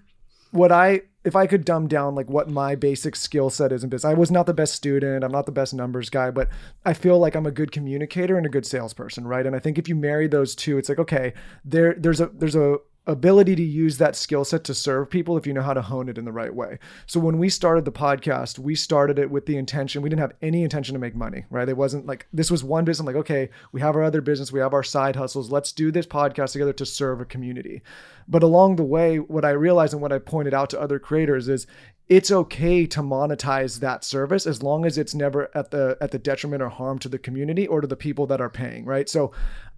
what 0.50 0.72
I 0.72 1.02
if 1.22 1.36
I 1.36 1.46
could 1.46 1.64
dumb 1.64 1.86
down 1.86 2.14
like 2.14 2.30
what 2.30 2.48
my 2.48 2.74
basic 2.74 3.14
skill 3.14 3.50
set 3.50 3.72
is 3.72 3.84
in 3.84 3.90
business, 3.90 4.10
I 4.10 4.14
was 4.14 4.30
not 4.30 4.46
the 4.46 4.54
best 4.54 4.74
student. 4.74 5.22
I'm 5.22 5.32
not 5.32 5.46
the 5.46 5.52
best 5.52 5.74
numbers 5.74 6.08
guy, 6.08 6.30
but 6.30 6.48
I 6.84 6.94
feel 6.94 7.18
like 7.18 7.34
I'm 7.34 7.46
a 7.46 7.50
good 7.50 7.72
communicator 7.72 8.38
and 8.38 8.46
a 8.46 8.50
good 8.50 8.64
salesperson, 8.64 9.26
right? 9.26 9.44
And 9.44 9.54
I 9.54 9.58
think 9.58 9.78
if 9.78 9.88
you 9.88 9.94
marry 9.94 10.28
those 10.28 10.54
two, 10.54 10.78
it's 10.78 10.88
like 10.88 10.98
okay, 10.98 11.34
there 11.64 11.94
there's 11.98 12.20
a 12.20 12.28
there's 12.28 12.56
a 12.56 12.78
ability 13.10 13.56
to 13.56 13.62
use 13.62 13.98
that 13.98 14.16
skill 14.16 14.44
set 14.44 14.64
to 14.64 14.74
serve 14.74 15.10
people 15.10 15.36
if 15.36 15.46
you 15.46 15.52
know 15.52 15.62
how 15.62 15.74
to 15.74 15.82
hone 15.82 16.08
it 16.08 16.18
in 16.18 16.24
the 16.24 16.32
right 16.32 16.54
way. 16.54 16.78
So 17.06 17.20
when 17.20 17.38
we 17.38 17.48
started 17.48 17.84
the 17.84 17.92
podcast, 17.92 18.58
we 18.58 18.74
started 18.74 19.18
it 19.18 19.30
with 19.30 19.46
the 19.46 19.56
intention, 19.56 20.02
we 20.02 20.08
didn't 20.08 20.20
have 20.20 20.34
any 20.42 20.62
intention 20.62 20.94
to 20.94 20.98
make 20.98 21.14
money, 21.14 21.44
right? 21.50 21.68
It 21.68 21.76
wasn't 21.76 22.06
like 22.06 22.26
this 22.32 22.50
was 22.50 22.64
one 22.64 22.84
business, 22.84 23.00
I'm 23.00 23.06
like, 23.06 23.20
okay, 23.20 23.50
we 23.72 23.80
have 23.80 23.96
our 23.96 24.02
other 24.02 24.20
business, 24.20 24.52
we 24.52 24.60
have 24.60 24.74
our 24.74 24.82
side 24.82 25.16
hustles. 25.16 25.50
Let's 25.50 25.72
do 25.72 25.90
this 25.90 26.06
podcast 26.06 26.52
together 26.52 26.72
to 26.74 26.86
serve 26.86 27.20
a 27.20 27.24
community. 27.24 27.82
But 28.28 28.42
along 28.42 28.76
the 28.76 28.84
way, 28.84 29.18
what 29.18 29.44
I 29.44 29.50
realized 29.50 29.92
and 29.92 30.00
what 30.00 30.12
I 30.12 30.18
pointed 30.18 30.54
out 30.54 30.70
to 30.70 30.80
other 30.80 30.98
creators 30.98 31.48
is 31.48 31.66
it's 32.08 32.32
okay 32.32 32.86
to 32.86 33.00
monetize 33.02 33.78
that 33.78 34.02
service 34.02 34.44
as 34.44 34.64
long 34.64 34.84
as 34.84 34.98
it's 34.98 35.14
never 35.14 35.48
at 35.56 35.70
the 35.70 35.96
at 36.00 36.10
the 36.10 36.18
detriment 36.18 36.60
or 36.60 36.68
harm 36.68 36.98
to 36.98 37.08
the 37.08 37.18
community 37.18 37.68
or 37.68 37.80
to 37.80 37.86
the 37.86 37.96
people 37.96 38.26
that 38.26 38.40
are 38.40 38.50
paying, 38.50 38.84
right? 38.84 39.08
So 39.08 39.32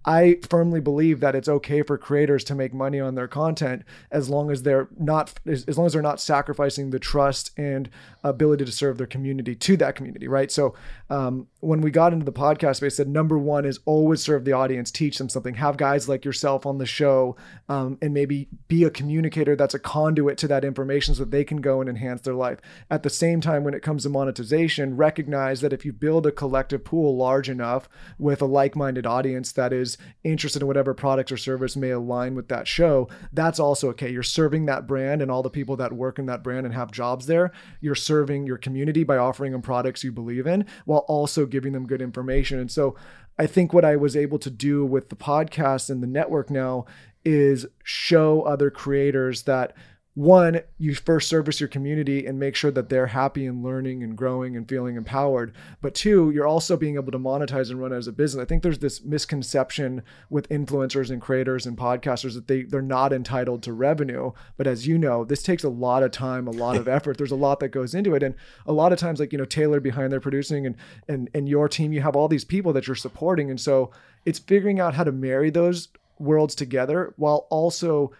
I 0.05 0.39
firmly 0.49 0.79
believe 0.79 1.19
that 1.21 1.35
it's 1.35 1.47
okay 1.47 1.81
for 1.81 1.97
creators 1.97 2.43
to 2.45 2.55
make 2.55 2.73
money 2.73 2.99
on 2.99 3.15
their 3.15 3.27
content 3.27 3.83
as 4.11 4.29
long 4.29 4.51
as 4.51 4.63
they're 4.63 4.89
not 4.97 5.33
as 5.45 5.77
long 5.77 5.85
as 5.85 5.93
they're 5.93 6.01
not 6.01 6.19
sacrificing 6.19 6.89
the 6.89 6.99
trust 6.99 7.51
and 7.57 7.89
ability 8.23 8.65
to 8.65 8.71
serve 8.71 8.97
their 8.97 9.07
community 9.07 9.55
to 9.55 9.77
that 9.77 9.95
community, 9.95 10.27
right? 10.27 10.51
So 10.51 10.75
um, 11.09 11.47
when 11.59 11.81
we 11.81 11.91
got 11.91 12.13
into 12.13 12.25
the 12.25 12.31
podcast 12.31 12.77
space, 12.77 12.97
said 12.97 13.07
number 13.07 13.37
one 13.37 13.65
is 13.65 13.79
always 13.85 14.21
serve 14.21 14.45
the 14.45 14.53
audience, 14.53 14.91
teach 14.91 15.17
them 15.17 15.29
something, 15.29 15.55
have 15.55 15.77
guys 15.77 16.09
like 16.09 16.25
yourself 16.25 16.65
on 16.65 16.77
the 16.77 16.85
show, 16.85 17.35
um, 17.69 17.97
and 18.01 18.13
maybe 18.13 18.47
be 18.67 18.83
a 18.83 18.89
communicator 18.89 19.55
that's 19.55 19.73
a 19.73 19.79
conduit 19.79 20.37
to 20.39 20.47
that 20.47 20.65
information 20.65 21.15
so 21.15 21.23
that 21.23 21.31
they 21.31 21.43
can 21.43 21.61
go 21.61 21.79
and 21.79 21.89
enhance 21.89 22.21
their 22.21 22.33
life. 22.33 22.59
At 22.89 23.03
the 23.03 23.09
same 23.09 23.41
time, 23.41 23.63
when 23.63 23.73
it 23.73 23.81
comes 23.81 24.03
to 24.03 24.09
monetization, 24.09 24.97
recognize 24.97 25.61
that 25.61 25.73
if 25.73 25.85
you 25.85 25.93
build 25.93 26.25
a 26.25 26.31
collective 26.31 26.83
pool 26.83 27.15
large 27.15 27.49
enough 27.49 27.87
with 28.17 28.41
a 28.41 28.45
like-minded 28.45 29.05
audience 29.05 29.51
that 29.53 29.71
is 29.71 29.92
interested 30.23 30.61
in 30.61 30.67
whatever 30.67 30.93
product 30.93 31.31
or 31.31 31.37
service 31.37 31.75
may 31.75 31.91
align 31.91 32.35
with 32.35 32.47
that 32.49 32.67
show, 32.67 33.09
that's 33.31 33.59
also 33.59 33.89
okay. 33.89 34.11
You're 34.11 34.23
serving 34.23 34.65
that 34.65 34.87
brand 34.87 35.21
and 35.21 35.29
all 35.29 35.43
the 35.43 35.49
people 35.49 35.75
that 35.77 35.93
work 35.93 36.19
in 36.19 36.25
that 36.27 36.43
brand 36.43 36.65
and 36.65 36.75
have 36.75 36.91
jobs 36.91 37.25
there. 37.25 37.51
You're 37.81 37.95
serving 37.95 38.45
your 38.45 38.57
community 38.57 39.03
by 39.03 39.17
offering 39.17 39.51
them 39.51 39.61
products 39.61 40.03
you 40.03 40.11
believe 40.11 40.47
in 40.47 40.65
while 40.85 41.05
also 41.07 41.45
giving 41.45 41.73
them 41.73 41.87
good 41.87 42.01
information. 42.01 42.59
And 42.59 42.71
so 42.71 42.95
I 43.37 43.47
think 43.47 43.73
what 43.73 43.85
I 43.85 43.95
was 43.95 44.15
able 44.15 44.39
to 44.39 44.49
do 44.49 44.85
with 44.85 45.09
the 45.09 45.15
podcast 45.15 45.89
and 45.89 46.03
the 46.03 46.07
network 46.07 46.49
now 46.49 46.85
is 47.25 47.65
show 47.83 48.41
other 48.43 48.69
creators 48.69 49.43
that 49.43 49.75
one, 50.15 50.61
you 50.77 50.93
first 50.93 51.27
service 51.27 51.59
your 51.59 51.67
community 51.67 52.27
and 52.27 52.39
make 52.39 52.55
sure 52.55 52.69
that 52.69 52.89
they're 52.89 53.07
happy 53.07 53.47
and 53.47 53.63
learning 53.63 54.03
and 54.03 54.15
growing 54.15 54.55
and 54.55 54.69
feeling 54.69 54.95
empowered. 54.95 55.55
But 55.81 55.95
two, 55.95 56.29
you're 56.29 56.45
also 56.45 56.77
being 56.77 56.95
able 56.95 57.11
to 57.11 57.17
monetize 57.17 57.71
and 57.71 57.81
run 57.81 57.93
as 57.93 58.05
a 58.05 58.11
business. 58.11 58.43
I 58.43 58.45
think 58.45 58.61
there's 58.61 58.77
this 58.77 59.03
misconception 59.03 60.03
with 60.29 60.47
influencers 60.49 61.09
and 61.09 61.19
creators 61.19 61.65
and 61.65 61.75
podcasters 61.75 62.35
that 62.35 62.47
they, 62.47 62.61
they're 62.61 62.83
not 62.83 63.11
entitled 63.11 63.63
to 63.63 63.73
revenue. 63.73 64.33
But 64.55 64.67
as 64.67 64.85
you 64.85 64.99
know, 64.99 65.25
this 65.25 65.41
takes 65.41 65.63
a 65.63 65.69
lot 65.69 66.03
of 66.03 66.11
time, 66.11 66.47
a 66.47 66.51
lot 66.51 66.77
of 66.77 66.87
effort. 66.87 67.17
There's 67.17 67.31
a 67.31 67.35
lot 67.35 67.59
that 67.61 67.69
goes 67.69 67.95
into 67.95 68.13
it. 68.13 68.21
And 68.21 68.35
a 68.67 68.73
lot 68.73 68.93
of 68.93 68.99
times, 68.99 69.19
like, 69.19 69.31
you 69.31 69.39
know, 69.39 69.45
Taylor 69.45 69.79
behind 69.79 70.11
there 70.11 70.19
producing 70.19 70.67
and 70.67 70.75
and 71.07 71.29
and 71.33 71.49
your 71.49 71.67
team, 71.67 71.91
you 71.91 72.01
have 72.01 72.15
all 72.15 72.27
these 72.27 72.45
people 72.45 72.71
that 72.73 72.85
you're 72.85 72.95
supporting. 72.95 73.49
And 73.49 73.59
so 73.59 73.89
it's 74.25 74.37
figuring 74.37 74.79
out 74.79 74.93
how 74.93 75.03
to 75.03 75.11
marry 75.11 75.49
those 75.49 75.87
worlds 76.19 76.53
together 76.53 77.13
while 77.17 77.47
also 77.49 78.11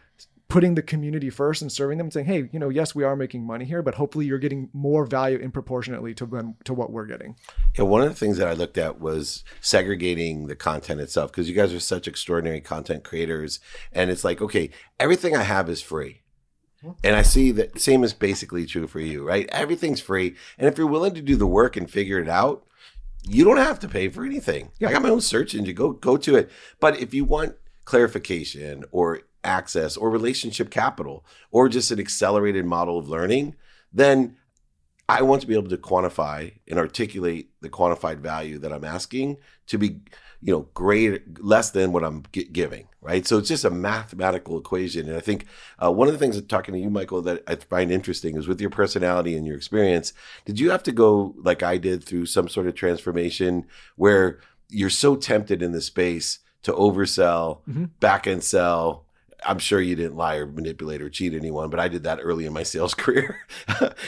putting 0.54 0.76
the 0.76 0.84
community 0.84 1.32
first 1.32 1.64
and 1.64 1.72
serving 1.72 1.98
them 1.98 2.06
and 2.06 2.14
saying, 2.14 2.28
hey, 2.28 2.48
you 2.52 2.60
know, 2.60 2.70
yes, 2.70 2.94
we 2.94 3.04
are 3.04 3.16
making 3.16 3.44
money 3.44 3.66
here, 3.66 3.82
but 3.82 3.96
hopefully 3.96 4.28
you're 4.28 4.38
getting 4.38 4.70
more 4.72 5.04
value 5.04 5.40
in 5.40 5.50
proportionately 5.50 6.14
to 6.14 6.28
them 6.28 6.54
to 6.64 6.76
what 6.76 6.92
we're 6.92 7.08
getting. 7.08 7.36
Yeah, 7.76 7.86
one 7.86 8.04
of 8.04 8.10
the 8.10 8.16
things 8.16 8.38
that 8.38 8.48
I 8.48 8.54
looked 8.54 8.78
at 8.78 9.00
was 9.00 9.44
segregating 9.62 10.46
the 10.46 10.56
content 10.56 11.02
itself 11.02 11.32
because 11.32 11.50
you 11.50 11.56
guys 11.56 11.74
are 11.74 11.80
such 11.80 12.08
extraordinary 12.08 12.62
content 12.62 13.04
creators, 13.04 13.60
and 13.92 14.12
it's 14.12 14.24
like, 14.24 14.44
okay, 14.44 14.70
everything 15.00 15.36
I 15.36 15.42
have 15.42 15.70
is 15.70 15.82
free. 15.82 16.22
Mm-hmm. 16.84 16.98
And 17.04 17.16
I 17.16 17.24
see 17.24 17.50
that 17.54 17.82
same 17.82 18.04
is 18.04 18.14
basically 18.14 18.68
true 18.68 18.86
for 18.86 19.00
you, 19.00 19.28
right? 19.28 19.50
Everything's 19.50 20.02
free. 20.02 20.36
And 20.60 20.68
if 20.68 20.78
you're 20.78 20.86
willing 20.86 21.16
to 21.16 21.22
do 21.24 21.36
the 21.36 21.48
work 21.48 21.76
and 21.76 21.90
figure 21.90 22.20
it 22.20 22.30
out, 22.30 22.64
you 23.28 23.44
don't 23.44 23.58
have 23.58 23.80
to 23.80 23.88
pay 23.88 24.08
for 24.08 24.24
anything. 24.24 24.70
Yeah. 24.78 24.90
I 24.90 24.92
got 24.92 25.02
my 25.02 25.10
own 25.10 25.22
search 25.22 25.56
engine. 25.56 25.74
Go 25.74 25.94
go 25.94 26.16
to 26.18 26.36
it. 26.36 26.52
But 26.80 27.00
if 27.00 27.12
you 27.12 27.26
want 27.26 27.56
clarification 27.86 28.84
or 28.92 29.22
access 29.44 29.98
or 29.98 30.10
relationship 30.10 30.70
capital 30.70 31.26
or 31.52 31.70
just 31.70 31.92
an 31.92 32.00
accelerated 32.00 32.66
model 32.66 32.98
of 32.98 33.10
learning, 33.10 33.56
then 33.92 34.38
I 35.10 35.22
want 35.22 35.42
to 35.42 35.48
be 35.48 35.54
able 35.54 35.70
to 35.70 35.78
quantify 35.78 36.54
and 36.68 36.80
articulate 36.80 37.50
the 37.62 37.70
quantified 37.70 38.20
value 38.20 38.58
that 38.60 38.72
I'm 38.72 38.86
asking 38.86 39.38
to 39.68 39.78
be, 39.78 40.00
you 40.42 40.54
know, 40.54 40.68
great 40.74 41.44
less 41.44 41.72
than 41.72 41.92
what 41.92 42.04
I'm 42.04 42.24
gi- 42.32 42.46
giving, 42.46 42.88
right? 43.02 43.28
So 43.28 43.38
it's 43.38 43.50
just 43.50 43.66
a 43.66 43.70
mathematical 43.70 44.58
equation. 44.58 45.10
And 45.10 45.18
I 45.18 45.20
think 45.20 45.46
uh, 45.78 45.92
one 45.92 46.08
of 46.08 46.14
the 46.14 46.20
things 46.20 46.36
that 46.36 46.48
talking 46.48 46.74
to 46.74 46.80
you, 46.80 46.90
Michael, 46.90 47.22
that 47.24 47.44
I 47.48 47.56
find 47.56 47.92
interesting 47.92 48.38
is 48.38 48.48
with 48.48 48.62
your 48.62 48.70
personality 48.70 49.36
and 49.36 49.46
your 49.46 49.58
experience, 49.58 50.14
did 50.46 50.60
you 50.60 50.72
have 50.72 50.84
to 50.84 50.92
go 50.94 51.36
like 51.38 51.64
I 51.64 51.78
did 51.78 52.04
through 52.04 52.26
some 52.28 52.48
sort 52.48 52.68
of 52.68 52.76
transformation 52.76 53.66
where 53.98 54.40
you're 54.70 54.90
so 54.90 55.16
tempted 55.18 55.62
in 55.62 55.74
the 55.74 55.82
space 55.82 56.40
to 56.64 56.72
oversell, 56.72 57.60
back 58.00 58.26
end 58.26 58.44
sell, 58.44 59.06
I'm 59.46 59.60
sure 59.60 59.82
you 59.82 59.96
didn't 59.96 60.16
lie 60.16 60.36
or 60.36 60.46
manipulate 60.46 61.02
or 61.02 61.10
cheat 61.10 61.34
anyone, 61.34 61.70
but 61.70 61.80
I 61.80 61.88
did 61.88 62.04
that 62.04 62.20
early 62.22 62.46
in 62.46 62.54
my 62.54 62.64
sales 62.64 62.94
career. 62.96 63.40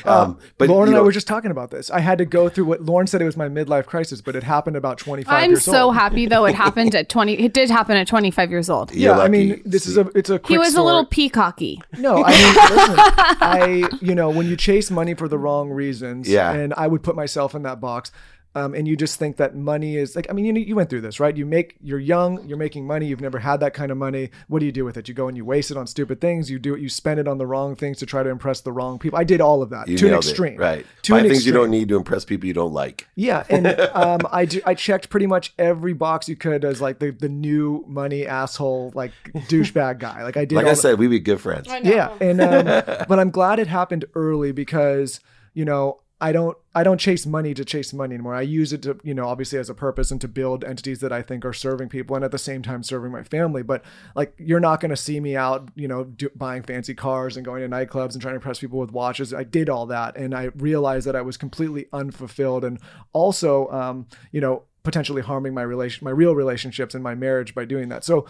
um, 0.06 0.38
but 0.58 0.70
Lauryn 0.70 0.76
you 0.76 0.82
and 0.84 0.90
I 0.92 0.94
know, 1.00 1.04
were 1.04 1.12
just 1.12 1.28
talking 1.28 1.52
about 1.52 1.72
this. 1.72 1.90
I 1.90 2.00
had 2.00 2.18
to 2.20 2.26
go 2.26 2.50
through 2.50 2.66
what 2.66 2.82
Lauryn 2.86 3.08
said 3.08 3.22
it 3.22 3.26
was 3.26 3.38
my 3.38 3.48
midlife 3.50 3.86
crisis, 3.86 4.22
but 4.22 4.36
it 4.36 4.44
happened 4.44 4.76
about 4.78 4.98
25 4.98 5.34
I'm 5.34 5.50
years 5.52 5.64
so 5.66 5.86
old. 5.86 5.96
happy 5.96 6.26
though 6.26 6.46
it 6.46 6.56
happened 6.66 6.96
at 6.96 7.10
20. 7.10 7.34
It 7.34 7.54
did 7.54 7.70
happen 7.70 7.98
at 7.98 8.08
25 8.08 8.50
years 8.52 8.70
old. 8.70 8.94
You're 8.94 9.16
Yeah, 9.16 9.22
I 9.22 9.28
mean, 9.28 9.62
this 9.66 9.88
is 9.88 9.98
a 9.98 10.02
it's 10.16 10.30
a 10.30 10.40
quick 10.40 10.50
He 10.50 10.58
was 10.58 10.76
a 10.76 10.82
little 10.84 11.06
peacocky. 11.06 11.82
No, 11.98 12.24
I 12.26 12.32
mean, 12.32 12.56
listen, 12.78 12.96
I, 13.42 13.90
you 14.02 14.16
know, 14.16 14.30
when 14.30 14.48
you 14.48 14.56
chase 14.56 14.90
money 14.92 15.14
for 15.14 15.28
the 15.28 15.38
wrong 15.38 15.70
reasons, 15.70 16.28
Yeah. 16.30 16.52
and 16.54 16.74
I 16.76 16.88
would 16.88 17.04
put 17.04 17.16
myself 17.16 17.56
in 17.56 17.64
that 17.64 17.80
box. 17.80 18.12
Um, 18.56 18.74
and 18.74 18.88
you 18.88 18.96
just 18.96 19.20
think 19.20 19.36
that 19.36 19.54
money 19.54 19.98
is 19.98 20.16
like, 20.16 20.28
I 20.30 20.34
mean, 20.34 20.46
you, 20.46 20.54
you 20.64 20.76
went 20.76 20.90
through 20.90 21.02
this, 21.02 21.20
right? 21.20 21.36
You 21.36 21.46
make, 21.46 21.76
you're 21.82 22.00
young, 22.00 22.48
you're 22.48 22.58
making 22.58 22.88
money, 22.88 23.06
you've 23.06 23.20
never 23.20 23.40
had 23.40 23.60
that 23.60 23.74
kind 23.74 23.92
of 23.92 23.98
money. 23.98 24.30
What 24.48 24.60
do 24.60 24.66
you 24.66 24.72
do 24.72 24.86
with 24.86 24.96
it? 24.96 25.10
You 25.10 25.14
go 25.14 25.28
and 25.28 25.36
you 25.36 25.44
waste 25.44 25.72
it 25.72 25.78
on 25.78 25.88
stupid 25.88 26.22
things. 26.22 26.50
You 26.50 26.58
do 26.58 26.74
it, 26.74 26.80
you 26.80 26.88
spend 26.88 27.20
it 27.20 27.28
on 27.28 27.38
the 27.38 27.46
wrong 27.46 27.76
things 27.76 27.98
to 28.00 28.06
try 28.06 28.24
to 28.24 28.30
impress 28.30 28.62
the 28.62 28.72
wrong 28.72 28.98
people. 28.98 29.20
I 29.20 29.26
did 29.26 29.42
all 29.42 29.62
of 29.62 29.72
that 29.72 29.90
you 29.90 29.98
to 29.98 30.06
an 30.06 30.12
nailed 30.12 30.24
it, 30.26 30.30
extreme, 30.30 30.58
right? 30.58 30.86
To 31.04 31.12
Buy 31.12 31.20
an 31.20 31.28
things 31.28 31.46
you 31.46 31.52
don't 31.52 31.70
need 31.70 31.90
to 31.90 31.98
impress 31.98 32.24
people 32.24 32.48
you 32.48 32.54
don't 32.54 32.72
like. 32.72 33.08
Yeah, 33.16 33.44
and 33.50 33.68
um, 33.94 34.22
I 34.32 34.46
do, 34.46 34.62
I 34.66 34.74
checked 34.74 35.10
pretty 35.10 35.28
much 35.28 35.54
every 35.60 35.94
box 35.94 36.30
you 36.30 36.38
could 36.38 36.64
as 36.64 36.80
like 36.80 37.00
the, 37.00 37.12
the 37.12 37.30
new 37.30 37.84
money 37.90 38.26
asshole 38.26 38.94
like 38.96 39.12
douchebag 39.50 40.00
guy. 40.00 40.24
Like 40.24 40.38
I 40.38 40.46
did. 40.46 40.56
Like 40.56 40.64
all 40.66 40.72
I 40.72 40.76
the- 40.76 40.82
said, 40.82 40.98
we'd 40.98 41.10
be 41.10 41.20
good 41.20 41.42
friends. 41.42 41.68
yeah, 41.84 42.16
and 42.22 42.40
um, 42.40 42.66
but 43.10 43.20
I'm 43.20 43.32
glad 43.32 43.60
it 43.60 43.68
happened 43.68 44.06
early 44.16 44.54
because 44.54 45.20
you 45.54 45.66
know 45.66 46.00
I 46.26 46.32
don't 46.32 46.58
I 46.74 46.82
don't 46.82 46.98
chase 46.98 47.28
money 47.28 47.54
to 47.54 47.64
chase 47.64 47.94
money 47.94 48.16
anymore. 48.16 48.34
I 48.34 48.42
use 48.42 48.74
it 48.74 48.82
to 48.82 48.98
you 49.04 49.14
know 49.14 49.28
obviously 49.28 49.60
as 49.60 49.70
a 49.70 49.76
purpose 49.76 50.10
and 50.10 50.20
to 50.22 50.28
build 50.28 50.64
entities 50.64 51.00
that 51.02 51.12
I 51.12 51.22
think 51.22 51.46
are 51.46 51.54
serving 51.54 51.90
people 51.90 52.16
and 52.16 52.26
at 52.26 52.32
the 52.32 52.40
same 52.40 52.64
time 52.64 52.82
serving 52.82 53.12
my 53.12 53.22
family. 53.22 53.62
But 53.62 53.86
like 54.16 54.34
you're 54.40 54.60
not 54.60 54.80
going 54.82 54.90
to 54.90 54.98
see 54.98 55.20
me 55.20 55.36
out 55.36 55.70
you 55.76 55.88
know 55.88 56.06
do, 56.06 56.32
buying 56.36 56.64
fancy 56.64 56.96
cars 56.96 57.38
and 57.38 57.46
going 57.46 57.62
to 57.62 57.70
nightclubs 57.70 58.14
and 58.14 58.24
trying 58.24 58.32
to 58.32 58.38
impress 58.38 58.58
people 58.58 58.80
with 58.80 58.92
watches. 58.92 59.36
I 59.36 59.44
did 59.44 59.70
all 59.70 59.86
that 59.86 60.18
and 60.18 60.34
I 60.34 60.46
realized 60.56 61.06
that 61.06 61.16
I 61.16 61.22
was 61.22 61.38
completely 61.38 61.86
unfulfilled 61.94 62.66
and 62.66 62.80
also 63.14 63.70
um, 63.70 64.08
you 64.32 64.42
know 64.42 64.64
potentially 64.82 65.22
harming 65.22 65.54
my 65.54 65.62
relation 65.62 66.04
my 66.04 66.12
real 66.12 66.34
relationships 66.34 66.96
and 66.96 67.04
my 67.04 67.14
marriage 67.14 67.54
by 67.54 67.66
doing 67.66 67.90
that. 67.90 68.04
So 68.04 68.26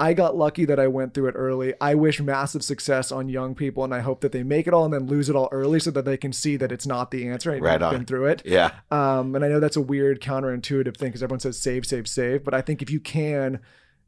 I 0.00 0.14
got 0.14 0.34
lucky 0.34 0.64
that 0.64 0.80
I 0.80 0.88
went 0.88 1.12
through 1.12 1.28
it 1.28 1.34
early. 1.36 1.74
I 1.78 1.94
wish 1.94 2.22
massive 2.22 2.64
success 2.64 3.12
on 3.12 3.28
young 3.28 3.54
people, 3.54 3.84
and 3.84 3.94
I 3.94 4.00
hope 4.00 4.22
that 4.22 4.32
they 4.32 4.42
make 4.42 4.66
it 4.66 4.72
all 4.72 4.86
and 4.86 4.94
then 4.94 5.06
lose 5.06 5.28
it 5.28 5.36
all 5.36 5.50
early 5.52 5.78
so 5.78 5.90
that 5.90 6.06
they 6.06 6.16
can 6.16 6.32
see 6.32 6.56
that 6.56 6.72
it's 6.72 6.86
not 6.86 7.10
the 7.10 7.28
answer. 7.28 7.52
I've 7.52 7.60
Right 7.60 7.78
been 7.78 8.06
through 8.06 8.26
it. 8.26 8.42
Yeah. 8.46 8.72
Um, 8.90 9.34
and 9.34 9.44
I 9.44 9.48
know 9.48 9.60
that's 9.60 9.76
a 9.76 9.80
weird 9.82 10.22
counterintuitive 10.22 10.96
thing 10.96 11.08
because 11.08 11.22
everyone 11.22 11.40
says 11.40 11.58
save, 11.58 11.84
save, 11.84 12.08
save. 12.08 12.44
But 12.44 12.54
I 12.54 12.62
think 12.62 12.80
if 12.80 12.90
you 12.90 12.98
can 12.98 13.60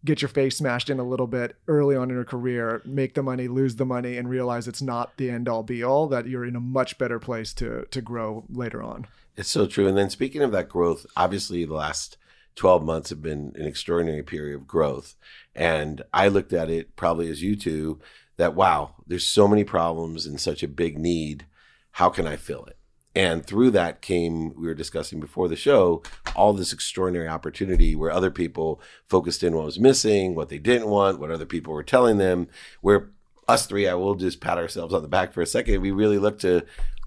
get 0.02 0.22
your 0.22 0.30
face 0.30 0.56
smashed 0.56 0.88
in 0.88 0.98
a 0.98 1.04
little 1.04 1.26
bit 1.26 1.56
early 1.68 1.94
on 1.94 2.08
in 2.08 2.16
your 2.16 2.24
career, 2.24 2.80
make 2.86 3.12
the 3.12 3.22
money, 3.22 3.46
lose 3.46 3.76
the 3.76 3.84
money, 3.84 4.16
and 4.16 4.30
realize 4.30 4.66
it's 4.66 4.82
not 4.82 5.16
the 5.18 5.28
end 5.28 5.46
all 5.46 5.62
be 5.62 5.82
all, 5.82 6.08
that 6.08 6.26
you're 6.26 6.46
in 6.46 6.56
a 6.56 6.60
much 6.60 6.96
better 6.96 7.18
place 7.18 7.52
to 7.52 7.86
to 7.90 8.00
grow 8.00 8.44
later 8.48 8.82
on. 8.82 9.06
It's 9.36 9.50
so 9.50 9.66
true. 9.66 9.86
And 9.86 9.96
then 9.96 10.08
speaking 10.08 10.40
of 10.40 10.52
that 10.52 10.70
growth, 10.70 11.04
obviously 11.18 11.66
the 11.66 11.74
last 11.74 12.16
12 12.56 12.84
months 12.84 13.10
have 13.10 13.22
been 13.22 13.52
an 13.56 13.66
extraordinary 13.66 14.22
period 14.22 14.54
of 14.54 14.66
growth. 14.66 15.14
And 15.54 16.02
I 16.12 16.28
looked 16.28 16.52
at 16.52 16.70
it 16.70 16.96
probably 16.96 17.30
as 17.30 17.42
you 17.42 17.56
two 17.56 18.00
that, 18.36 18.54
wow, 18.54 18.94
there's 19.06 19.26
so 19.26 19.46
many 19.46 19.64
problems 19.64 20.26
and 20.26 20.40
such 20.40 20.62
a 20.62 20.68
big 20.68 20.98
need. 20.98 21.46
How 21.92 22.08
can 22.08 22.26
I 22.26 22.36
fill 22.36 22.64
it? 22.64 22.76
And 23.14 23.44
through 23.44 23.72
that 23.72 24.00
came, 24.00 24.54
we 24.54 24.66
were 24.66 24.74
discussing 24.74 25.20
before 25.20 25.46
the 25.46 25.56
show, 25.56 26.02
all 26.34 26.54
this 26.54 26.72
extraordinary 26.72 27.28
opportunity 27.28 27.94
where 27.94 28.10
other 28.10 28.30
people 28.30 28.80
focused 29.06 29.42
in 29.42 29.54
what 29.54 29.66
was 29.66 29.78
missing, 29.78 30.34
what 30.34 30.48
they 30.48 30.58
didn't 30.58 30.88
want, 30.88 31.20
what 31.20 31.30
other 31.30 31.44
people 31.44 31.74
were 31.74 31.82
telling 31.82 32.16
them. 32.16 32.48
Where 32.80 33.10
us 33.48 33.66
three, 33.66 33.86
I 33.86 33.94
will 33.94 34.14
just 34.14 34.40
pat 34.40 34.56
ourselves 34.56 34.94
on 34.94 35.02
the 35.02 35.08
back 35.08 35.34
for 35.34 35.42
a 35.42 35.46
second. 35.46 35.82
We 35.82 35.90
really 35.90 36.18
look 36.18 36.38
to 36.40 36.64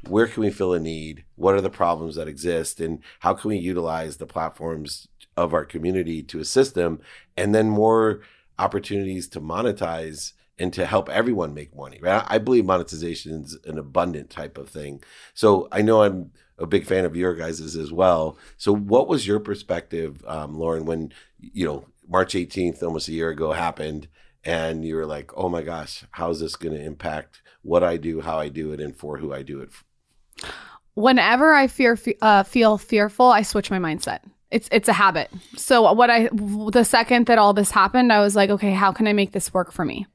where 0.08 0.28
can 0.28 0.44
we 0.44 0.52
fill 0.52 0.74
a 0.74 0.80
need? 0.80 1.26
What 1.36 1.56
are 1.56 1.62
the 1.62 1.70
problems 1.70 2.16
that 2.16 2.28
exist? 2.28 2.80
And 2.80 3.00
how 3.20 3.34
can 3.34 3.50
we 3.50 3.58
utilize 3.58 4.18
the 4.18 4.26
platforms 4.26 5.08
of 5.36 5.54
our 5.54 5.66
community 5.66 6.24
to 6.24 6.40
assist 6.40 6.76
them? 6.76 7.00
And 7.36 7.54
then 7.54 7.70
more 7.70 8.22
opportunities 8.58 9.28
to 9.30 9.42
monetize 9.42 10.34
and 10.58 10.72
to 10.74 10.86
help 10.86 11.10
everyone 11.10 11.54
make 11.54 11.76
money, 11.76 12.00
right? 12.02 12.24
I 12.28 12.38
believe 12.38 12.66
monetization 12.66 13.44
is 13.44 13.58
an 13.66 13.78
abundant 13.78 14.30
type 14.30 14.58
of 14.58 14.70
thing. 14.70 15.04
So 15.34 15.68
I 15.72 15.82
know 15.82 16.04
I'm 16.04 16.32
a 16.58 16.66
big 16.66 16.86
fan 16.86 17.04
of 17.04 17.16
your 17.16 17.36
guys's 17.36 17.76
as 17.76 17.92
well. 17.92 18.38
So 18.58 18.74
what 18.74 19.10
was 19.10 19.28
your 19.28 19.40
perspective, 19.40 20.24
um, 20.26 20.56
Lauryn, 20.56 20.86
when, 20.86 21.12
you 21.40 21.66
know, 21.66 21.86
March 22.08 22.34
18th, 22.34 22.82
almost 22.82 23.10
a 23.10 23.14
year 23.14 23.30
ago 23.30 23.52
happened 23.52 24.08
and 24.46 24.86
you 24.86 24.96
were 24.96 25.06
like, 25.06 25.32
oh 25.36 25.50
my 25.50 25.64
gosh, 25.64 26.06
how 26.12 26.30
is 26.30 26.40
this 26.40 26.56
going 26.56 26.76
to 26.76 26.82
impact 26.82 27.42
what 27.64 27.84
I 27.84 27.98
do, 27.98 28.22
how 28.22 28.38
I 28.38 28.48
do 28.48 28.72
it, 28.72 28.80
and 28.80 28.96
for 28.96 29.18
who 29.18 29.34
I 29.34 29.42
do 29.42 29.60
it 29.60 29.72
Whenever 30.94 31.54
I 31.54 31.68
fear 31.68 31.98
uh, 32.22 32.44
feel 32.44 32.78
fearful, 32.78 33.28
I 33.28 33.42
switch 33.42 33.70
my 33.70 33.80
mindset. 33.80 34.20
It's 34.52 34.70
it's 34.72 34.88
a 34.88 34.94
habit. 34.94 35.30
So 35.58 35.92
what 35.92 36.10
I 36.10 36.30
the 36.32 36.86
second 36.86 37.26
that 37.26 37.38
all 37.38 37.54
this 37.54 37.72
happened, 37.72 38.14
I 38.14 38.22
was 38.22 38.36
like, 38.36 38.50
okay, 38.50 38.72
how 38.72 38.92
can 38.92 39.08
I 39.08 39.14
make 39.14 39.32
this 39.32 39.54
work 39.54 39.72
for 39.72 39.84
me? 39.84 40.08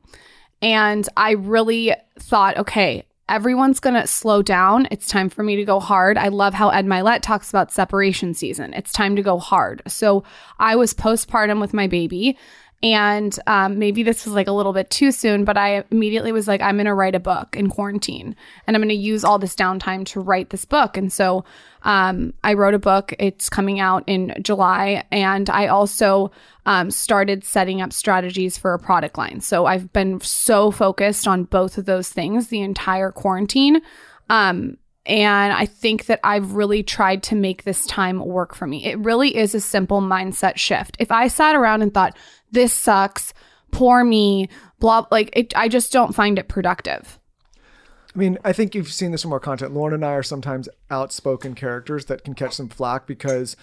And 0.62 1.08
I 1.16 1.32
really 1.32 1.94
thought, 2.18 2.56
okay, 2.58 3.04
everyone's 3.28 3.80
going 3.80 3.94
to 3.94 4.06
slow 4.06 4.42
down. 4.42 4.88
It's 4.90 5.06
time 5.06 5.28
for 5.30 5.42
me 5.42 5.56
to 5.56 5.64
go 5.64 5.80
hard. 5.80 6.18
I 6.18 6.28
love 6.28 6.52
how 6.52 6.68
Ed 6.70 6.86
Mylett 6.86 7.22
talks 7.22 7.48
about 7.48 7.72
separation 7.72 8.34
season. 8.34 8.74
It's 8.74 8.92
time 8.92 9.16
to 9.16 9.22
go 9.22 9.38
hard. 9.38 9.82
So 9.86 10.24
I 10.58 10.76
was 10.76 10.92
postpartum 10.92 11.60
with 11.60 11.72
my 11.72 11.86
baby 11.86 12.36
And 12.82 13.38
um, 13.46 13.78
maybe 13.78 14.02
this 14.02 14.24
was 14.24 14.34
like 14.34 14.48
a 14.48 14.52
little 14.52 14.72
bit 14.72 14.88
too 14.88 15.12
soon, 15.12 15.44
but 15.44 15.58
I 15.58 15.84
immediately 15.90 16.32
was 16.32 16.48
like, 16.48 16.62
I'm 16.62 16.76
going 16.76 16.86
to 16.86 16.94
write 16.94 17.14
a 17.14 17.20
book 17.20 17.54
in 17.54 17.68
quarantine 17.68 18.34
and 18.66 18.74
I'm 18.74 18.80
going 18.80 18.88
to 18.88 18.94
use 18.94 19.22
all 19.22 19.38
this 19.38 19.54
downtime 19.54 20.06
to 20.06 20.20
write 20.20 20.48
this 20.48 20.64
book. 20.64 20.96
And 20.96 21.12
so 21.12 21.44
um, 21.82 22.32
I 22.42 22.54
wrote 22.54 22.72
a 22.72 22.78
book. 22.78 23.12
It's 23.18 23.50
coming 23.50 23.80
out 23.80 24.04
in 24.06 24.34
July. 24.40 25.04
And 25.10 25.50
I 25.50 25.66
also 25.66 26.30
um, 26.64 26.90
started 26.90 27.44
setting 27.44 27.82
up 27.82 27.92
strategies 27.92 28.56
for 28.56 28.72
a 28.72 28.78
product 28.78 29.18
line. 29.18 29.42
So 29.42 29.66
I've 29.66 29.92
been 29.92 30.18
so 30.22 30.70
focused 30.70 31.28
on 31.28 31.44
both 31.44 31.76
of 31.76 31.84
those 31.84 32.08
things 32.08 32.48
the 32.48 32.62
entire 32.62 33.12
quarantine. 33.12 33.82
Um, 34.30 34.78
and 35.10 35.52
I 35.52 35.66
think 35.66 36.06
that 36.06 36.20
I've 36.22 36.52
really 36.52 36.84
tried 36.84 37.24
to 37.24 37.34
make 37.34 37.64
this 37.64 37.84
time 37.86 38.24
work 38.24 38.54
for 38.54 38.68
me. 38.68 38.84
It 38.84 38.96
really 39.00 39.36
is 39.36 39.56
a 39.56 39.60
simple 39.60 40.00
mindset 40.00 40.56
shift. 40.56 40.96
If 41.00 41.10
I 41.10 41.26
sat 41.26 41.56
around 41.56 41.82
and 41.82 41.92
thought, 41.92 42.16
this 42.52 42.72
sucks, 42.72 43.34
poor 43.72 44.04
me, 44.04 44.48
blah, 44.78 45.06
like 45.10 45.30
it, 45.32 45.52
I 45.56 45.66
just 45.66 45.92
don't 45.92 46.14
find 46.14 46.38
it 46.38 46.46
productive. 46.46 47.18
I 48.14 48.18
mean, 48.18 48.38
I 48.44 48.52
think 48.52 48.76
you've 48.76 48.92
seen 48.92 49.10
this 49.10 49.22
from 49.22 49.32
our 49.32 49.40
content. 49.40 49.74
Lauryn 49.74 49.94
and 49.94 50.04
I 50.04 50.12
are 50.12 50.22
sometimes 50.22 50.68
outspoken 50.90 51.56
characters 51.56 52.04
that 52.04 52.22
can 52.22 52.34
catch 52.34 52.54
some 52.54 52.68
flack 52.68 53.08
because 53.08 53.56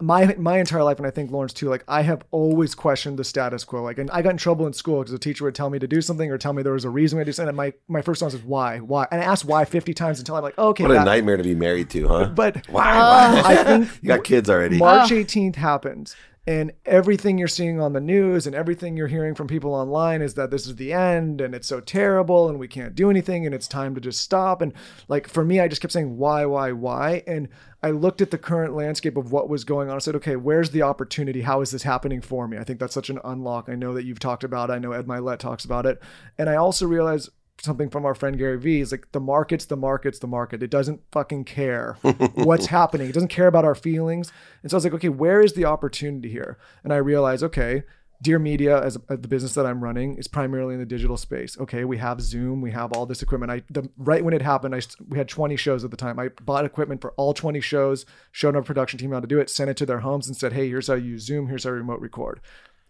my 0.00 0.34
my 0.38 0.58
entire 0.58 0.82
life, 0.82 0.98
and 0.98 1.06
I 1.06 1.10
think 1.10 1.30
Lawrence 1.30 1.52
too, 1.52 1.68
like 1.68 1.84
I 1.88 2.02
have 2.02 2.24
always 2.30 2.74
questioned 2.74 3.18
the 3.18 3.24
status 3.24 3.64
quo. 3.64 3.82
Like, 3.82 3.98
and 3.98 4.10
I 4.10 4.22
got 4.22 4.30
in 4.30 4.36
trouble 4.36 4.66
in 4.66 4.72
school 4.72 5.00
because 5.00 5.12
a 5.12 5.18
teacher 5.18 5.44
would 5.44 5.54
tell 5.54 5.70
me 5.70 5.78
to 5.78 5.86
do 5.86 6.00
something 6.00 6.30
or 6.30 6.38
tell 6.38 6.52
me 6.52 6.62
there 6.62 6.72
was 6.72 6.84
a 6.84 6.90
reason 6.90 7.18
I 7.18 7.24
do 7.24 7.32
something. 7.32 7.48
And 7.48 7.56
my 7.56 7.72
my 7.88 8.00
first 8.00 8.22
response 8.22 8.34
is 8.34 8.42
why, 8.42 8.78
why, 8.78 9.06
and 9.10 9.20
I 9.20 9.24
asked 9.24 9.44
why 9.44 9.64
fifty 9.64 9.94
times 9.94 10.18
until 10.18 10.36
I'm 10.36 10.42
like, 10.42 10.54
oh, 10.58 10.68
okay, 10.68 10.84
What 10.84 10.96
a 10.96 11.04
nightmare 11.04 11.36
to 11.36 11.42
be 11.42 11.54
married 11.54 11.90
to, 11.90 12.08
huh? 12.08 12.26
But 12.34 12.66
why? 12.68 12.98
why? 12.98 13.42
I 13.44 13.64
think 13.64 13.90
you 14.02 14.08
got 14.08 14.24
kids 14.24 14.48
already. 14.50 14.78
March 14.78 15.10
18th 15.10 15.56
happens, 15.56 16.16
and 16.46 16.72
everything 16.86 17.36
you're 17.36 17.48
seeing 17.48 17.80
on 17.80 17.92
the 17.92 18.00
news 18.00 18.46
and 18.46 18.56
everything 18.56 18.96
you're 18.96 19.08
hearing 19.08 19.34
from 19.34 19.46
people 19.46 19.74
online 19.74 20.22
is 20.22 20.34
that 20.34 20.50
this 20.50 20.66
is 20.66 20.76
the 20.76 20.92
end 20.92 21.40
and 21.40 21.54
it's 21.54 21.68
so 21.68 21.80
terrible 21.80 22.48
and 22.48 22.58
we 22.58 22.66
can't 22.66 22.94
do 22.94 23.10
anything 23.10 23.44
and 23.44 23.54
it's 23.54 23.68
time 23.68 23.94
to 23.94 24.00
just 24.00 24.22
stop. 24.22 24.62
And 24.62 24.72
like 25.06 25.28
for 25.28 25.44
me, 25.44 25.60
I 25.60 25.68
just 25.68 25.82
kept 25.82 25.92
saying, 25.92 26.16
why, 26.16 26.46
why, 26.46 26.72
why? 26.72 27.22
And 27.26 27.48
I 27.82 27.90
looked 27.90 28.22
at 28.22 28.30
the 28.30 28.38
current 28.38 28.74
landscape 28.74 29.18
of 29.18 29.32
what 29.32 29.50
was 29.50 29.64
going 29.64 29.90
on. 29.90 29.96
I 29.96 29.98
said, 29.98 30.16
okay, 30.16 30.36
where's 30.36 30.70
the 30.70 30.82
opportunity? 30.82 31.42
How 31.42 31.60
is 31.60 31.70
this 31.70 31.82
happening 31.82 32.22
for 32.22 32.48
me? 32.48 32.56
I 32.56 32.64
think 32.64 32.80
that's 32.80 32.94
such 32.94 33.10
an 33.10 33.20
unlock. 33.22 33.68
I 33.68 33.74
know 33.74 33.92
that 33.94 34.04
you've 34.04 34.18
talked 34.18 34.44
about 34.44 34.70
it. 34.70 34.74
I 34.74 34.78
know 34.78 34.92
Ed 34.92 35.06
Mylett 35.06 35.38
talks 35.38 35.66
about 35.66 35.84
it. 35.84 36.02
And 36.38 36.48
I 36.48 36.56
also 36.56 36.86
realized 36.86 37.28
something 37.62 37.90
from 37.90 38.04
our 38.04 38.14
friend 38.14 38.38
Gary 38.38 38.58
Vee 38.58 38.80
is 38.80 38.92
like 38.92 39.12
the 39.12 39.20
market's 39.20 39.66
the 39.66 39.76
market's 39.76 40.18
the 40.18 40.26
market. 40.26 40.62
It 40.62 40.70
doesn't 40.70 41.00
fucking 41.12 41.44
care 41.44 41.96
what's 42.34 42.66
happening. 42.66 43.08
It 43.08 43.12
doesn't 43.12 43.28
care 43.28 43.46
about 43.46 43.64
our 43.64 43.74
feelings. 43.74 44.32
And 44.62 44.70
so 44.70 44.76
I 44.76 44.78
was 44.78 44.84
like, 44.84 44.94
okay, 44.94 45.08
where 45.08 45.40
is 45.40 45.52
the 45.52 45.64
opportunity 45.64 46.30
here? 46.30 46.58
And 46.84 46.92
I 46.92 46.96
realized, 46.96 47.42
okay, 47.44 47.84
Dear 48.22 48.38
Media, 48.38 48.82
as, 48.82 48.98
as 49.08 49.20
the 49.20 49.28
business 49.28 49.54
that 49.54 49.64
I'm 49.64 49.82
running, 49.82 50.16
is 50.16 50.28
primarily 50.28 50.74
in 50.74 50.80
the 50.80 50.86
digital 50.86 51.16
space. 51.16 51.58
Okay, 51.58 51.84
we 51.84 51.96
have 51.98 52.20
Zoom, 52.20 52.60
we 52.60 52.70
have 52.70 52.92
all 52.92 53.06
this 53.06 53.22
equipment. 53.22 53.50
I 53.50 53.62
the 53.70 53.88
right 53.96 54.22
when 54.22 54.34
it 54.34 54.42
happened, 54.42 54.74
I 54.74 54.82
we 55.08 55.16
had 55.16 55.28
20 55.28 55.56
shows 55.56 55.84
at 55.84 55.90
the 55.90 55.96
time. 55.96 56.18
I 56.18 56.28
bought 56.28 56.66
equipment 56.66 57.00
for 57.00 57.12
all 57.12 57.32
20 57.32 57.60
shows, 57.60 58.04
showed 58.30 58.56
our 58.56 58.62
production 58.62 58.98
team 58.98 59.12
how 59.12 59.20
to 59.20 59.26
do 59.26 59.40
it, 59.40 59.48
sent 59.48 59.70
it 59.70 59.76
to 59.78 59.86
their 59.86 60.00
homes, 60.00 60.26
and 60.26 60.36
said, 60.36 60.52
hey, 60.52 60.68
here's 60.68 60.88
how 60.88 60.94
you 60.94 61.12
use 61.12 61.24
Zoom, 61.24 61.48
here's 61.48 61.64
how 61.64 61.70
you 61.70 61.76
remote 61.76 62.00
record. 62.00 62.40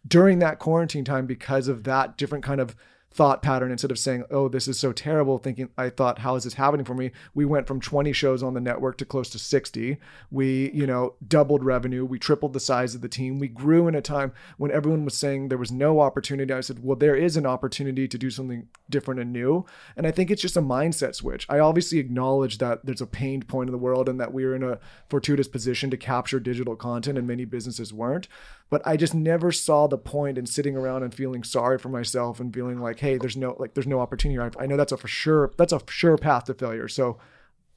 During 0.07 0.41
that 0.41 0.59
quarantine 0.59 1.05
time, 1.05 1.27
because 1.27 1.69
of 1.69 1.85
that 1.85 2.17
different 2.17 2.43
kind 2.43 2.61
of 2.61 2.75
thought 3.13 3.43
pattern 3.43 3.73
instead 3.73 3.91
of 3.91 3.99
saying 3.99 4.25
oh 4.31 4.49
this 4.49 4.69
is 4.69 4.79
so 4.79 4.93
terrible 4.93 5.39
thinking 5.39 5.69
i 5.77 5.89
thought 5.89 6.21
how 6.21 6.37
is 6.37 6.45
this 6.45 6.55
happening 6.55 6.85
for 6.85 6.95
me? 6.95 7.11
We 7.35 7.45
went 7.45 7.67
from 7.67 7.81
20 7.81 8.13
shows 8.13 8.43
on 8.43 8.55
the 8.55 8.61
network 8.61 8.99
to 8.99 9.05
close 9.05 9.31
to 9.31 9.39
60 9.39 9.97
we 10.31 10.71
you 10.73 10.87
know 10.87 11.15
doubled 11.27 11.65
revenue. 11.65 12.05
We 12.05 12.19
tripled 12.19 12.53
the 12.53 12.61
size 12.61 12.95
of 12.95 13.01
the 13.01 13.09
team. 13.09 13.39
We 13.39 13.49
grew 13.49 13.89
in 13.89 13.95
a 13.95 14.03
time 14.03 14.33
when 14.59 14.71
everyone 14.71 15.05
was 15.05 15.17
saying 15.17 15.49
there 15.49 15.59
was 15.59 15.73
no 15.73 16.01
opportunity. 16.01 16.53
I 16.53 16.61
said 16.61 16.85
well 16.85 16.97
there 16.97 17.17
is 17.17 17.37
an 17.37 17.47
opportunity 17.47 18.07
to 18.07 18.19
do 18.19 18.31
something 18.31 18.69
different 18.89 19.21
and 19.21 19.33
new. 19.33 19.65
And 19.97 20.07
i 20.07 20.11
think 20.11 20.31
it's 20.31 20.43
just 20.43 20.57
a 20.57 20.63
mindset 20.63 21.15
switch. 21.15 21.47
I 21.49 21.59
obviously 21.59 21.99
acknowledge 21.99 22.59
that 22.59 22.85
there's 22.85 23.01
a 23.01 23.07
pained 23.07 23.49
point 23.49 23.69
in 23.69 23.73
the 23.73 23.79
world 23.79 24.09
and 24.09 24.21
that 24.21 24.33
we're 24.33 24.55
in 24.55 24.63
a 24.63 24.79
fortuitous 25.09 25.49
position 25.49 25.91
to 25.91 25.97
capture 25.97 26.41
digital 26.41 26.77
content 26.77 27.19
and 27.19 27.27
many 27.27 27.45
businesses 27.45 27.93
weren't. 27.93 28.29
But 28.71 28.87
I 28.87 28.97
just 28.97 29.15
never 29.15 29.51
saw 29.51 29.89
the 29.89 29.99
point 29.99 30.39
in 30.39 30.47
sitting 30.47 30.77
around 30.77 31.03
and 31.03 31.13
feeling 31.13 31.43
sorry 31.43 31.77
for 31.77 31.89
myself 31.89 32.39
and 32.39 32.55
feeling 32.55 32.81
like, 32.81 33.00
hey, 33.01 33.17
there's 33.17 33.37
no 33.37 33.57
like 33.59 33.75
there's 33.75 33.87
no 33.87 34.01
opportunity. 34.01 34.39
I, 34.39 34.63
I 34.63 34.67
know 34.67 34.77
that's 34.77 34.93
a 34.93 34.97
for 34.97 35.09
sure 35.09 35.53
that's 35.57 35.73
a 35.73 35.81
sure 35.89 36.17
path 36.17 36.45
to 36.45 36.55
failure. 36.55 36.89
So 36.89 37.19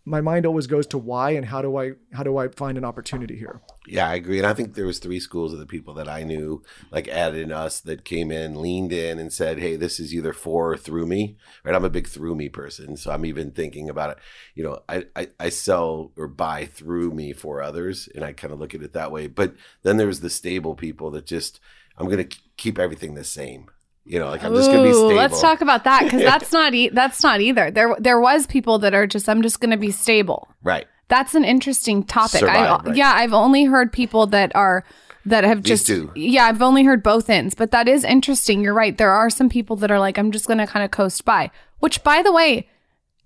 my 0.05 0.19
mind 0.19 0.45
always 0.45 0.67
goes 0.67 0.85
to 0.87 0.97
why 0.97 1.31
and 1.31 1.45
how 1.45 1.61
do 1.61 1.77
I 1.77 1.93
how 2.11 2.23
do 2.23 2.37
I 2.37 2.49
find 2.49 2.77
an 2.77 2.83
opportunity 2.83 3.37
here? 3.37 3.61
Yeah, 3.87 4.09
I 4.09 4.15
agree. 4.15 4.37
And 4.37 4.45
I 4.45 4.53
think 4.53 4.73
there 4.73 4.85
was 4.85 4.99
three 4.99 5.19
schools 5.19 5.53
of 5.53 5.59
the 5.59 5.65
people 5.65 5.93
that 5.93 6.09
I 6.09 6.23
knew, 6.23 6.61
like 6.91 7.07
Ed 7.07 7.35
and 7.35 7.53
us, 7.53 7.79
that 7.81 8.03
came 8.03 8.29
in, 8.29 8.61
leaned 8.61 8.91
in, 8.91 9.17
and 9.17 9.31
said, 9.31 9.59
"Hey, 9.59 9.77
this 9.77 9.99
is 9.99 10.13
either 10.13 10.33
for 10.33 10.73
or 10.73 10.77
through 10.77 11.05
me." 11.05 11.37
Right? 11.63 11.73
I'm 11.73 11.85
a 11.85 11.89
big 11.89 12.07
through 12.07 12.35
me 12.35 12.49
person, 12.49 12.97
so 12.97 13.11
I'm 13.11 13.25
even 13.25 13.51
thinking 13.51 13.89
about 13.89 14.11
it. 14.11 14.17
You 14.55 14.65
know, 14.65 14.79
I 14.89 15.05
I, 15.15 15.29
I 15.39 15.49
sell 15.49 16.11
or 16.17 16.27
buy 16.27 16.65
through 16.65 17.11
me 17.11 17.31
for 17.31 17.61
others, 17.61 18.09
and 18.13 18.25
I 18.25 18.33
kind 18.33 18.51
of 18.51 18.59
look 18.59 18.75
at 18.75 18.81
it 18.81 18.93
that 18.93 19.11
way. 19.11 19.27
But 19.27 19.55
then 19.83 19.97
there's 19.97 20.19
the 20.19 20.29
stable 20.29 20.75
people 20.75 21.11
that 21.11 21.25
just 21.25 21.61
I'm 21.97 22.07
going 22.09 22.27
to 22.27 22.37
keep 22.57 22.77
everything 22.77 23.13
the 23.13 23.23
same. 23.23 23.69
You 24.05 24.19
know, 24.19 24.29
like 24.29 24.43
I'm 24.43 24.53
just 24.53 24.69
going 24.69 24.83
to 24.83 24.89
be 24.89 24.89
Ooh, 24.89 25.07
stable. 25.07 25.15
Let's 25.15 25.39
talk 25.39 25.61
about 25.61 25.85
that 25.85 26.03
because 26.03 26.21
that's 26.31 26.51
not 26.51 26.73
e- 26.73 26.89
that's 26.89 27.23
not 27.23 27.39
either. 27.41 27.71
There 27.71 27.95
there 27.99 28.19
was 28.19 28.45
people 28.47 28.79
that 28.79 28.93
are 28.93 29.07
just 29.07 29.29
I'm 29.29 29.41
just 29.41 29.59
going 29.61 29.71
to 29.71 29.77
be 29.77 29.91
stable. 29.91 30.49
Right. 30.61 30.87
That's 31.07 31.35
an 31.35 31.45
interesting 31.45 32.03
topic. 32.03 32.43
I, 32.43 32.77
right. 32.77 32.95
Yeah, 32.95 33.13
I've 33.15 33.33
only 33.33 33.65
heard 33.65 33.93
people 33.93 34.27
that 34.27 34.53
are 34.55 34.83
that 35.25 35.43
have 35.45 35.63
These 35.63 35.69
just 35.85 35.87
two. 35.87 36.11
yeah, 36.15 36.45
I've 36.45 36.61
only 36.61 36.83
heard 36.83 37.01
both 37.01 37.29
ends, 37.29 37.55
but 37.55 37.71
that 37.71 37.87
is 37.87 38.03
interesting. 38.03 38.61
You're 38.61 38.73
right. 38.73 38.97
There 38.97 39.11
are 39.11 39.29
some 39.29 39.47
people 39.47 39.75
that 39.77 39.89
are 39.91 39.99
like 39.99 40.17
I'm 40.17 40.31
just 40.31 40.47
going 40.47 40.57
to 40.59 40.67
kind 40.67 40.83
of 40.83 40.91
coast 40.91 41.23
by. 41.23 41.49
Which 41.79 42.03
by 42.03 42.21
the 42.23 42.31
way, 42.31 42.67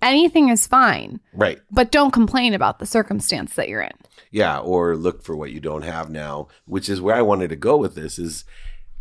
anything 0.01 0.49
is 0.49 0.67
fine, 0.67 1.19
Right. 1.33 1.59
but 1.71 1.91
don't 1.91 2.11
complain 2.11 2.53
about 2.53 2.79
the 2.79 2.85
circumstance 2.85 3.55
that 3.55 3.67
you're 3.69 3.81
in. 3.81 3.91
Yeah, 4.31 4.59
or 4.59 4.95
look 4.95 5.23
for 5.23 5.35
what 5.35 5.51
you 5.51 5.59
don't 5.59 5.83
have 5.83 6.09
now, 6.09 6.49
which 6.65 6.89
is 6.89 6.99
where 7.01 7.15
I 7.15 7.21
wanted 7.21 7.49
to 7.49 7.55
go 7.55 7.77
with 7.77 7.95
this 7.95 8.19
is 8.19 8.43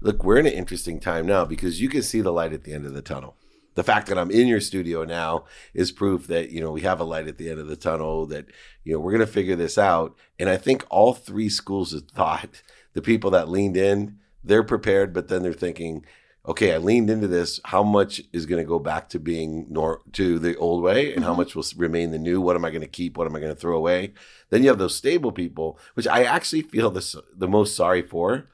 look, 0.01 0.23
we're 0.23 0.39
in 0.39 0.47
an 0.47 0.53
interesting 0.53 1.01
time 1.01 1.27
now 1.27 1.45
because 1.45 1.81
you 1.81 1.89
can 1.89 2.03
see 2.03 2.21
the 2.21 2.33
light 2.33 2.53
at 2.53 2.65
the 2.65 2.73
end 2.73 2.87
of 2.87 2.95
the 2.95 3.03
tunnel. 3.03 3.37
The 3.75 3.85
fact 3.85 4.07
that 4.09 4.19
I'm 4.19 4.31
in 4.31 4.47
your 4.47 4.61
studio 4.61 5.05
now 5.05 5.45
is 5.75 5.93
proof 5.93 6.27
that, 6.29 6.51
you 6.51 6.61
know, 6.61 6.73
we 6.73 6.81
have 6.81 6.99
a 6.99 7.05
light 7.05 7.29
at 7.29 7.37
the 7.37 7.51
end 7.51 7.61
of 7.61 7.67
the 7.67 7.77
tunnel, 7.77 8.25
that, 8.27 8.47
you 8.85 8.95
know, 8.95 9.01
we're 9.01 9.13
going 9.13 9.21
to 9.21 9.27
figure 9.27 9.57
this 9.57 9.77
out. 9.77 10.17
And 10.39 10.49
I 10.49 10.57
think 10.57 10.87
all 10.89 11.13
three 11.13 11.51
schools 11.51 11.93
of 11.93 12.09
thought, 12.09 12.63
the 12.95 13.03
people 13.03 13.31
that 13.33 13.51
leaned 13.51 13.77
in, 13.77 14.19
they're 14.43 14.63
prepared, 14.63 15.13
but 15.13 15.29
then 15.29 15.43
they're 15.43 15.53
thinking, 15.53 16.07
okay, 16.47 16.73
I 16.73 16.79
leaned 16.79 17.11
into 17.11 17.27
this. 17.27 17.61
How 17.65 17.83
much 17.83 18.23
is 18.33 18.47
going 18.47 18.63
to 18.63 18.69
go 18.69 18.79
back 18.79 19.09
to 19.11 19.19
being 19.19 19.67
nor- 19.69 20.01
to 20.13 20.39
the 20.39 20.57
old 20.57 20.83
way, 20.83 21.13
and 21.13 21.25
how 21.25 21.33
mm-hmm. 21.33 21.41
much 21.41 21.55
will 21.55 21.65
remain 21.77 22.13
the 22.13 22.19
new? 22.19 22.41
What 22.41 22.57
am 22.57 22.65
I 22.65 22.71
going 22.71 22.83
to 22.83 22.87
keep? 22.87 23.19
What 23.19 23.27
am 23.27 23.37
I 23.37 23.41
going 23.41 23.55
to 23.55 23.61
throw 23.61 23.77
away? 23.77 24.15
Then 24.51 24.63
you 24.63 24.69
have 24.69 24.79
those 24.79 24.97
stable 24.97 25.33
people, 25.33 25.79
which 25.95 26.07
I 26.07 26.25
actually 26.25 26.63
feel 26.63 26.91
the 26.91 27.23
the 27.37 27.49
most 27.49 27.77
sorry 27.77 28.03
for, 28.03 28.49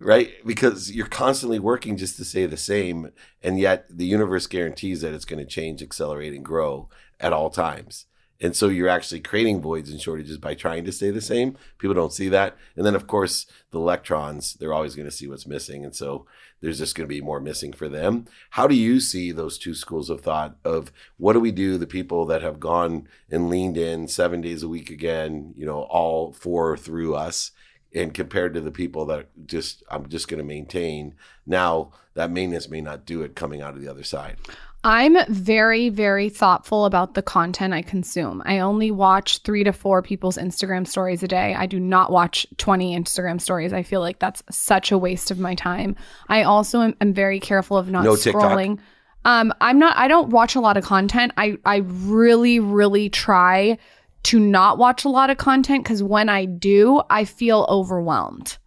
right? 0.00 0.30
Because 0.44 0.90
you're 0.90 1.06
constantly 1.06 1.58
working 1.58 1.96
just 1.96 2.16
to 2.16 2.24
stay 2.24 2.46
the 2.46 2.56
same, 2.56 3.10
and 3.42 3.58
yet 3.58 3.86
the 3.90 4.06
universe 4.06 4.46
guarantees 4.46 5.00
that 5.00 5.14
it's 5.14 5.24
going 5.24 5.38
to 5.38 5.50
change, 5.50 5.82
accelerate, 5.82 6.32
and 6.32 6.44
grow 6.44 6.88
at 7.20 7.32
all 7.32 7.50
times. 7.50 8.06
And 8.40 8.54
so 8.54 8.68
you're 8.68 8.88
actually 8.88 9.20
creating 9.20 9.62
voids 9.62 9.90
and 9.90 10.00
shortages 10.00 10.36
by 10.36 10.54
trying 10.54 10.84
to 10.84 10.92
stay 10.92 11.10
the 11.10 11.22
same. 11.22 11.56
People 11.78 11.94
don't 11.94 12.12
see 12.12 12.28
that. 12.28 12.56
And 12.76 12.84
then, 12.84 12.94
of 12.94 13.06
course, 13.06 13.46
the 13.70 13.78
electrons, 13.78 14.54
they're 14.54 14.74
always 14.74 14.94
going 14.94 15.08
to 15.08 15.14
see 15.14 15.26
what's 15.26 15.46
missing. 15.46 15.84
And 15.84 15.96
so 15.96 16.26
there's 16.60 16.78
just 16.78 16.94
going 16.94 17.08
to 17.08 17.14
be 17.14 17.22
more 17.22 17.40
missing 17.40 17.72
for 17.72 17.88
them. 17.88 18.26
How 18.50 18.66
do 18.66 18.74
you 18.74 19.00
see 19.00 19.32
those 19.32 19.56
two 19.56 19.74
schools 19.74 20.10
of 20.10 20.20
thought 20.20 20.56
of 20.64 20.92
what 21.16 21.32
do 21.32 21.40
we 21.40 21.50
do, 21.50 21.78
the 21.78 21.86
people 21.86 22.26
that 22.26 22.42
have 22.42 22.60
gone 22.60 23.08
and 23.30 23.48
leaned 23.48 23.78
in 23.78 24.06
seven 24.06 24.42
days 24.42 24.62
a 24.62 24.68
week 24.68 24.90
again, 24.90 25.54
you 25.56 25.64
know, 25.64 25.82
all 25.84 26.34
four 26.34 26.76
through 26.76 27.14
us, 27.14 27.52
and 27.96 28.14
compared 28.14 28.54
to 28.54 28.60
the 28.60 28.70
people 28.70 29.06
that 29.06 29.26
just, 29.46 29.82
I'm 29.90 30.08
just 30.08 30.28
going 30.28 30.38
to 30.38 30.44
maintain. 30.44 31.14
Now, 31.46 31.92
that 32.14 32.30
maintenance 32.30 32.68
may 32.68 32.80
not 32.80 33.06
do 33.06 33.22
it 33.22 33.34
coming 33.34 33.62
out 33.62 33.74
of 33.74 33.80
the 33.80 33.88
other 33.88 34.04
side. 34.04 34.36
I'm 34.84 35.16
very, 35.28 35.88
very 35.88 36.28
thoughtful 36.28 36.84
about 36.84 37.14
the 37.14 37.22
content 37.22 37.74
I 37.74 37.82
consume. 37.82 38.40
I 38.46 38.60
only 38.60 38.92
watch 38.92 39.38
three 39.38 39.64
to 39.64 39.72
four 39.72 40.00
people's 40.00 40.36
Instagram 40.36 40.86
stories 40.86 41.24
a 41.24 41.28
day. 41.28 41.56
I 41.56 41.66
do 41.66 41.80
not 41.80 42.12
watch 42.12 42.46
20 42.58 42.96
Instagram 42.96 43.40
stories. 43.40 43.72
I 43.72 43.82
feel 43.82 44.00
like 44.00 44.20
that's 44.20 44.44
such 44.48 44.92
a 44.92 44.98
waste 44.98 45.32
of 45.32 45.40
my 45.40 45.56
time. 45.56 45.96
I 46.28 46.44
also 46.44 46.82
am, 46.82 46.94
am 47.00 47.12
very 47.14 47.40
careful 47.40 47.76
of 47.76 47.90
not 47.90 48.04
No 48.04 48.14
TikTok? 48.14 48.42
scrolling. 48.42 48.78
Um, 49.24 49.52
I'm 49.60 49.80
not, 49.80 49.96
I 49.96 50.06
don't 50.06 50.28
watch 50.30 50.54
a 50.54 50.60
lot 50.60 50.76
of 50.76 50.84
content. 50.84 51.32
I, 51.36 51.58
I 51.64 51.78
really, 51.78 52.60
really 52.60 53.08
try 53.08 53.78
to 54.26 54.40
not 54.40 54.76
watch 54.78 55.04
a 55.04 55.08
lot 55.08 55.30
of 55.30 55.36
content 55.36 55.84
because 55.84 56.02
when 56.02 56.28
I 56.28 56.44
do, 56.44 57.02
I 57.08 57.24
feel 57.24 57.64
overwhelmed. 57.68 58.58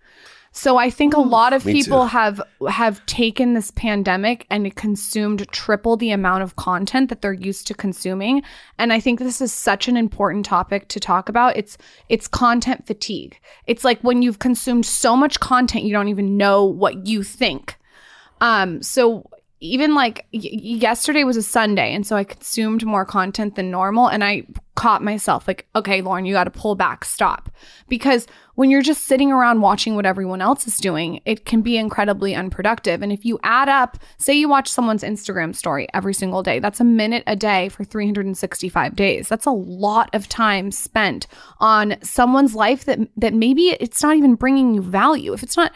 So 0.52 0.78
I 0.78 0.90
think 0.90 1.14
a 1.14 1.20
lot 1.20 1.54
of 1.54 1.66
Me 1.66 1.74
people 1.74 2.02
too. 2.02 2.08
have 2.08 2.42
have 2.70 3.06
taken 3.06 3.54
this 3.54 3.70
pandemic 3.72 4.48
and 4.50 4.76
consumed 4.76 5.48
triple 5.52 5.96
the 5.96 6.12
amount 6.12 6.44
of 6.44 6.56
content 6.56 7.10
that 7.10 7.22
they're 7.22 7.34
used 7.34 7.68
to 7.68 7.74
consuming 7.74 8.42
and 8.78 8.92
I 8.92 9.00
think 9.00 9.20
this 9.20 9.42
is 9.42 9.54
such 9.54 9.88
an 9.88 9.96
important 9.96 10.46
topic 10.46 10.88
to 10.90 11.00
talk 11.00 11.30
about 11.30 11.56
it's 11.56 11.78
it's 12.10 12.28
content 12.28 12.88
fatigue 12.88 13.40
it's 13.68 13.86
like 13.86 14.02
when 14.02 14.22
you've 14.24 14.40
consumed 14.40 14.86
so 14.86 15.16
much 15.16 15.40
content 15.40 15.86
you 15.86 15.94
don't 15.94 16.10
even 16.10 16.36
know 16.36 16.66
what 16.66 17.08
you 17.08 17.24
think 17.24 17.78
Um, 18.42 18.82
so 18.82 19.30
even 19.62 19.94
like 19.94 20.26
y- 20.34 20.50
yesterday 20.54 21.24
was 21.24 21.38
a 21.38 21.44
Sunday, 21.44 21.94
and 21.94 22.06
so 22.06 22.16
I 22.16 22.24
consumed 22.24 22.86
more 22.86 23.06
content 23.06 23.56
than 23.56 23.72
normal, 23.72 24.08
and 24.08 24.24
I 24.24 24.46
caught 24.76 25.04
myself 25.04 25.48
like, 25.48 25.68
okay, 25.76 26.02
Lauryn, 26.02 26.26
you 26.26 26.34
got 26.34 26.46
to 26.46 26.52
pull 26.52 26.76
back, 26.76 27.04
stop, 27.04 27.50
because 27.90 28.26
when 28.56 28.70
you're 28.70 28.82
just 28.82 29.04
sitting 29.08 29.32
around 29.32 29.62
watching 29.62 29.96
what 29.96 30.06
everyone 30.06 30.42
else 30.42 30.68
is 30.68 30.78
doing, 30.78 31.22
it 31.26 31.46
can 31.46 31.62
be 31.62 31.78
incredibly 31.78 32.36
unproductive. 32.36 33.02
And 33.02 33.12
if 33.12 33.26
you 33.26 33.40
add 33.44 33.68
up, 33.68 33.98
say 34.18 34.34
you 34.34 34.48
watch 34.48 34.70
someone's 34.70 35.04
Instagram 35.04 35.54
story 35.56 35.88
every 35.94 36.14
single 36.14 36.44
day, 36.44 36.60
that's 36.60 36.80
a 36.80 36.86
minute 36.86 37.24
a 37.28 37.36
day 37.36 37.70
for 37.70 37.84
365 37.84 38.96
days. 38.96 39.28
That's 39.28 39.46
a 39.46 39.52
lot 39.52 40.10
of 40.14 40.30
time 40.30 40.72
spent 40.72 41.28
on 41.60 41.98
someone's 42.02 42.56
life 42.56 42.86
that 42.86 43.00
that 43.18 43.34
maybe 43.34 43.78
it's 43.80 44.02
not 44.02 44.16
even 44.16 44.36
bringing 44.36 44.74
you 44.74 44.82
value. 44.82 45.34
If 45.34 45.44
it's 45.44 45.58
not 45.58 45.74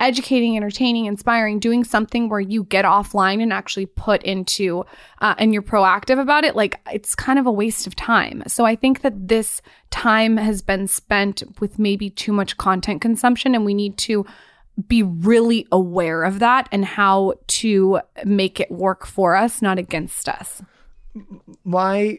educating, 0.00 0.56
entertaining, 0.56 1.06
inspiring, 1.06 1.58
doing 1.58 1.84
something 1.84 2.28
where 2.28 2.40
you 2.40 2.64
get 2.64 2.84
offline 2.84 3.42
and 3.42 3.52
actually 3.52 3.86
put 3.86 4.22
into 4.22 4.84
uh, 5.20 5.34
and 5.38 5.52
you're 5.52 5.62
proactive 5.62 6.20
about 6.20 6.44
it, 6.44 6.56
like 6.56 6.80
it's 6.92 7.14
kind 7.14 7.38
of 7.38 7.46
a 7.46 7.52
waste 7.52 7.86
of 7.86 7.94
time. 7.94 8.42
So 8.46 8.64
I 8.64 8.76
think 8.76 9.02
that 9.02 9.28
this 9.28 9.62
time 9.90 10.36
has 10.36 10.62
been 10.62 10.88
spent 10.88 11.42
with 11.60 11.78
maybe 11.78 12.10
too 12.10 12.32
much 12.32 12.56
content 12.56 13.00
consumption, 13.00 13.54
and 13.54 13.64
we 13.64 13.74
need 13.74 13.96
to 13.98 14.26
be 14.88 15.02
really 15.02 15.66
aware 15.70 16.24
of 16.24 16.40
that 16.40 16.68
and 16.72 16.84
how 16.84 17.34
to 17.46 18.00
make 18.24 18.58
it 18.58 18.70
work 18.70 19.06
for 19.06 19.36
us, 19.36 19.62
not 19.62 19.78
against 19.78 20.28
us. 20.28 20.60
my 21.64 22.18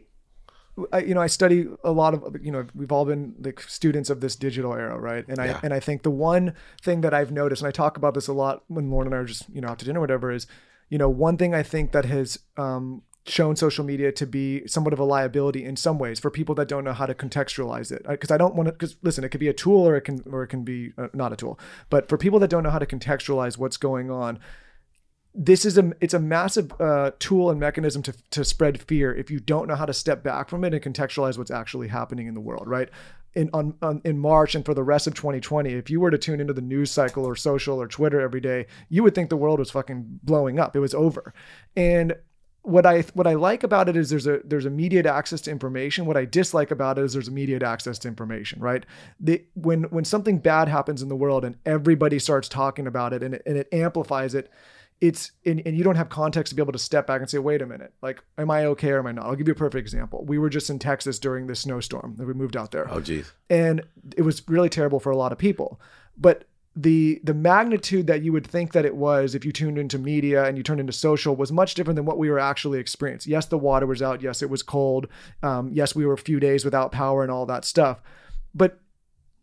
I, 0.92 1.00
you 1.00 1.14
know 1.16 1.22
i 1.22 1.28
study 1.28 1.68
a 1.84 1.92
lot 1.92 2.14
of 2.14 2.36
you 2.42 2.52
know 2.52 2.66
we've 2.76 2.92
all 2.92 3.06
been 3.06 3.34
like 3.40 3.62
students 3.62 4.10
of 4.10 4.20
this 4.20 4.36
digital 4.36 4.74
era 4.74 5.00
right 5.00 5.26
and 5.28 5.40
i 5.40 5.46
Yeah. 5.46 5.60
and 5.64 5.74
i 5.74 5.80
think 5.80 6.04
the 6.04 6.12
one 6.12 6.54
thing 6.82 7.02
that 7.02 7.14
i've 7.14 7.32
noticed 7.32 7.62
and 7.62 7.68
i 7.70 7.72
talk 7.72 7.96
about 7.98 8.14
this 8.14 8.28
a 8.28 8.34
lot 8.34 8.64
when 8.68 8.90
lauryn 8.90 9.06
and 9.06 9.16
i 9.16 9.20
are 9.20 9.26
just 9.26 9.48
you 9.50 9.62
know 9.62 9.70
out 9.70 9.80
to 9.80 9.86
dinner 9.86 10.00
or 10.00 10.02
whatever 10.02 10.32
is 10.32 10.48
you 10.90 10.98
know 10.98 11.08
one 11.10 11.38
thing 11.38 11.54
i 11.56 11.64
think 11.64 11.92
that 11.94 12.06
has 12.06 12.40
um 12.58 13.02
shown 13.28 13.56
social 13.56 13.84
media 13.84 14.12
to 14.12 14.28
be 14.28 14.68
somewhat 14.68 14.94
of 14.94 15.00
a 15.00 15.04
liability 15.04 15.64
in 15.66 15.76
some 15.76 15.98
ways 15.98 16.20
for 16.20 16.30
people 16.30 16.54
that 16.54 16.68
don't 16.68 16.84
know 16.84 16.94
how 16.94 17.06
to 17.08 17.14
contextualize 17.16 17.92
it 17.92 18.06
because 18.08 18.30
i 18.30 18.38
don't 18.38 18.54
want 18.54 18.68
to 18.68 18.72
because 18.74 18.98
listen 19.02 19.24
it 19.24 19.30
could 19.30 19.40
be 19.40 19.48
a 19.48 19.54
tool 19.54 19.88
or 19.88 19.96
it 19.96 20.02
can 20.02 20.22
or 20.32 20.44
it 20.44 20.48
can 20.48 20.64
be 20.64 20.92
uh, 20.98 21.08
not 21.14 21.32
a 21.34 21.36
tool 21.36 21.58
but 21.90 22.08
for 22.10 22.18
people 22.18 22.38
that 22.38 22.50
don't 22.50 22.64
know 22.64 22.70
how 22.70 22.80
to 22.80 22.86
contextualize 22.86 23.58
what's 23.58 23.78
going 23.78 24.12
on 24.12 24.38
this 25.36 25.66
is 25.66 25.78
a 25.78 25.92
it's 26.00 26.14
a 26.14 26.20
massive 26.20 26.72
uh, 26.80 27.12
tool 27.20 27.50
and 27.50 27.60
mechanism 27.60 28.02
to 28.02 28.14
to 28.32 28.46
spread 28.46 28.82
fear 28.82 29.14
if 29.14 29.30
you 29.30 29.40
don't 29.40 29.68
know 29.68 29.76
how 29.76 29.86
to 29.86 29.94
step 29.94 30.24
back 30.24 30.50
from 30.50 30.64
it 30.64 30.74
and 30.74 30.82
contextualize 30.82 31.38
what's 31.38 31.52
actually 31.52 31.90
happening 31.90 32.28
in 32.28 32.34
the 32.34 32.40
world 32.40 32.68
right 32.68 32.90
in 33.34 33.50
on, 33.54 33.76
on 33.82 34.02
in 34.06 34.18
March 34.18 34.56
and 34.56 34.66
for 34.66 34.74
the 34.74 34.84
rest 34.84 35.08
of 35.08 35.14
2020 35.14 35.74
if 35.74 35.90
you 35.90 36.00
were 36.00 36.10
to 36.10 36.18
tune 36.18 36.40
into 36.40 36.54
the 36.54 36.62
news 36.62 36.90
cycle 36.90 37.26
or 37.26 37.36
social 37.36 37.82
or 37.82 37.88
Twitter 37.88 38.22
every 38.22 38.40
day 38.40 38.66
you 38.88 39.04
would 39.04 39.14
think 39.14 39.30
the 39.30 39.36
world 39.36 39.60
was 39.60 39.70
fucking 39.70 40.20
blowing 40.24 40.58
up 40.58 40.74
it 40.74 40.80
was 40.80 40.94
over 40.94 41.34
and 41.76 42.16
what 42.66 42.86
I 42.86 43.02
what 43.14 43.28
I 43.28 43.34
like 43.36 43.64
about 43.64 43.90
it 43.90 43.96
is 43.96 44.10
there's 44.10 44.26
a 44.26 44.40
there's 44.44 44.66
immediate 44.66 45.06
access 45.06 45.40
to 45.42 45.52
information. 45.52 46.08
What 46.08 46.18
I 46.18 46.26
dislike 46.26 46.72
about 46.72 46.98
it 46.98 47.04
is 47.04 47.14
there's 47.14 47.28
immediate 47.28 47.62
access 47.62 48.00
to 48.00 48.08
information. 48.08 48.60
Right? 48.60 48.84
The, 49.20 49.46
when 49.54 49.84
when 49.84 50.04
something 50.04 50.40
bad 50.40 50.68
happens 50.68 51.04
in 51.04 51.08
the 51.08 51.16
world 51.16 51.46
and 51.46 51.58
everybody 51.66 52.18
starts 52.18 52.50
talking 52.50 52.88
about 52.88 53.14
it 53.14 53.22
and 53.22 53.36
it, 53.36 53.44
and 53.46 53.56
it 53.56 53.68
amplifies 53.72 54.34
it, 54.34 54.50
it's 55.02 55.32
and, 55.46 55.62
and 55.66 55.78
you 55.78 55.84
don't 55.84 55.96
have 55.96 56.10
context 56.10 56.52
to 56.52 56.56
be 56.56 56.62
able 56.62 56.74
to 56.74 56.80
step 56.80 57.06
back 57.08 57.22
and 57.22 57.30
say, 57.30 57.38
wait 57.38 57.62
a 57.62 57.66
minute, 57.66 57.94
like, 58.02 58.24
am 58.38 58.50
I 58.50 58.66
okay 58.66 58.92
or 58.92 59.00
am 59.00 59.08
I 59.08 59.12
not? 59.12 59.26
I'll 59.26 59.36
give 59.36 59.48
you 59.48 59.54
a 59.54 59.58
perfect 59.58 59.82
example. 59.82 60.24
We 60.26 60.38
were 60.38 60.50
just 60.50 60.70
in 60.70 60.80
Texas 60.80 61.20
during 61.20 61.48
this 61.48 61.62
snowstorm 61.62 62.16
that 62.18 62.26
we 62.26 62.34
moved 62.34 62.56
out 62.56 62.72
there. 62.72 62.88
Oh, 62.90 63.02
geez. 63.02 63.32
and 63.50 63.84
it 64.16 64.22
was 64.22 64.48
really 64.48 64.70
terrible 64.70 65.00
for 65.00 65.12
a 65.12 65.18
lot 65.18 65.32
of 65.32 65.38
people. 65.38 65.80
But 66.18 66.48
the 66.78 67.22
the 67.24 67.34
magnitude 67.34 68.08
that 68.08 68.22
you 68.22 68.34
would 68.34 68.46
think 68.46 68.74
that 68.74 68.84
it 68.86 68.96
was 68.96 69.34
if 69.34 69.46
you 69.46 69.52
tuned 69.54 69.78
into 69.78 69.98
media 69.98 70.44
and 70.46 70.58
you 70.58 70.64
turned 70.64 70.82
into 70.82 70.92
social 70.92 71.34
was 71.34 71.50
much 71.50 71.74
different 71.74 71.96
than 71.96 72.06
what 72.06 72.18
we 72.18 72.30
were 72.30 72.40
actually 72.40 72.80
experiencing. 72.80 73.32
Yes 73.32 73.46
the 73.46 73.58
water 73.58 73.86
was 73.86 74.02
out. 74.02 74.22
Yes 74.22 74.42
it 74.42 74.50
was 74.50 74.62
cold. 74.62 75.08
Um, 75.42 75.70
yes 75.72 75.96
we 75.96 76.06
were 76.06 76.14
a 76.14 76.18
few 76.18 76.40
days 76.40 76.66
without 76.66 76.92
power 76.92 77.24
and 77.24 77.32
all 77.32 77.46
that 77.46 77.64
stuff. 77.64 78.02
But 78.54 78.80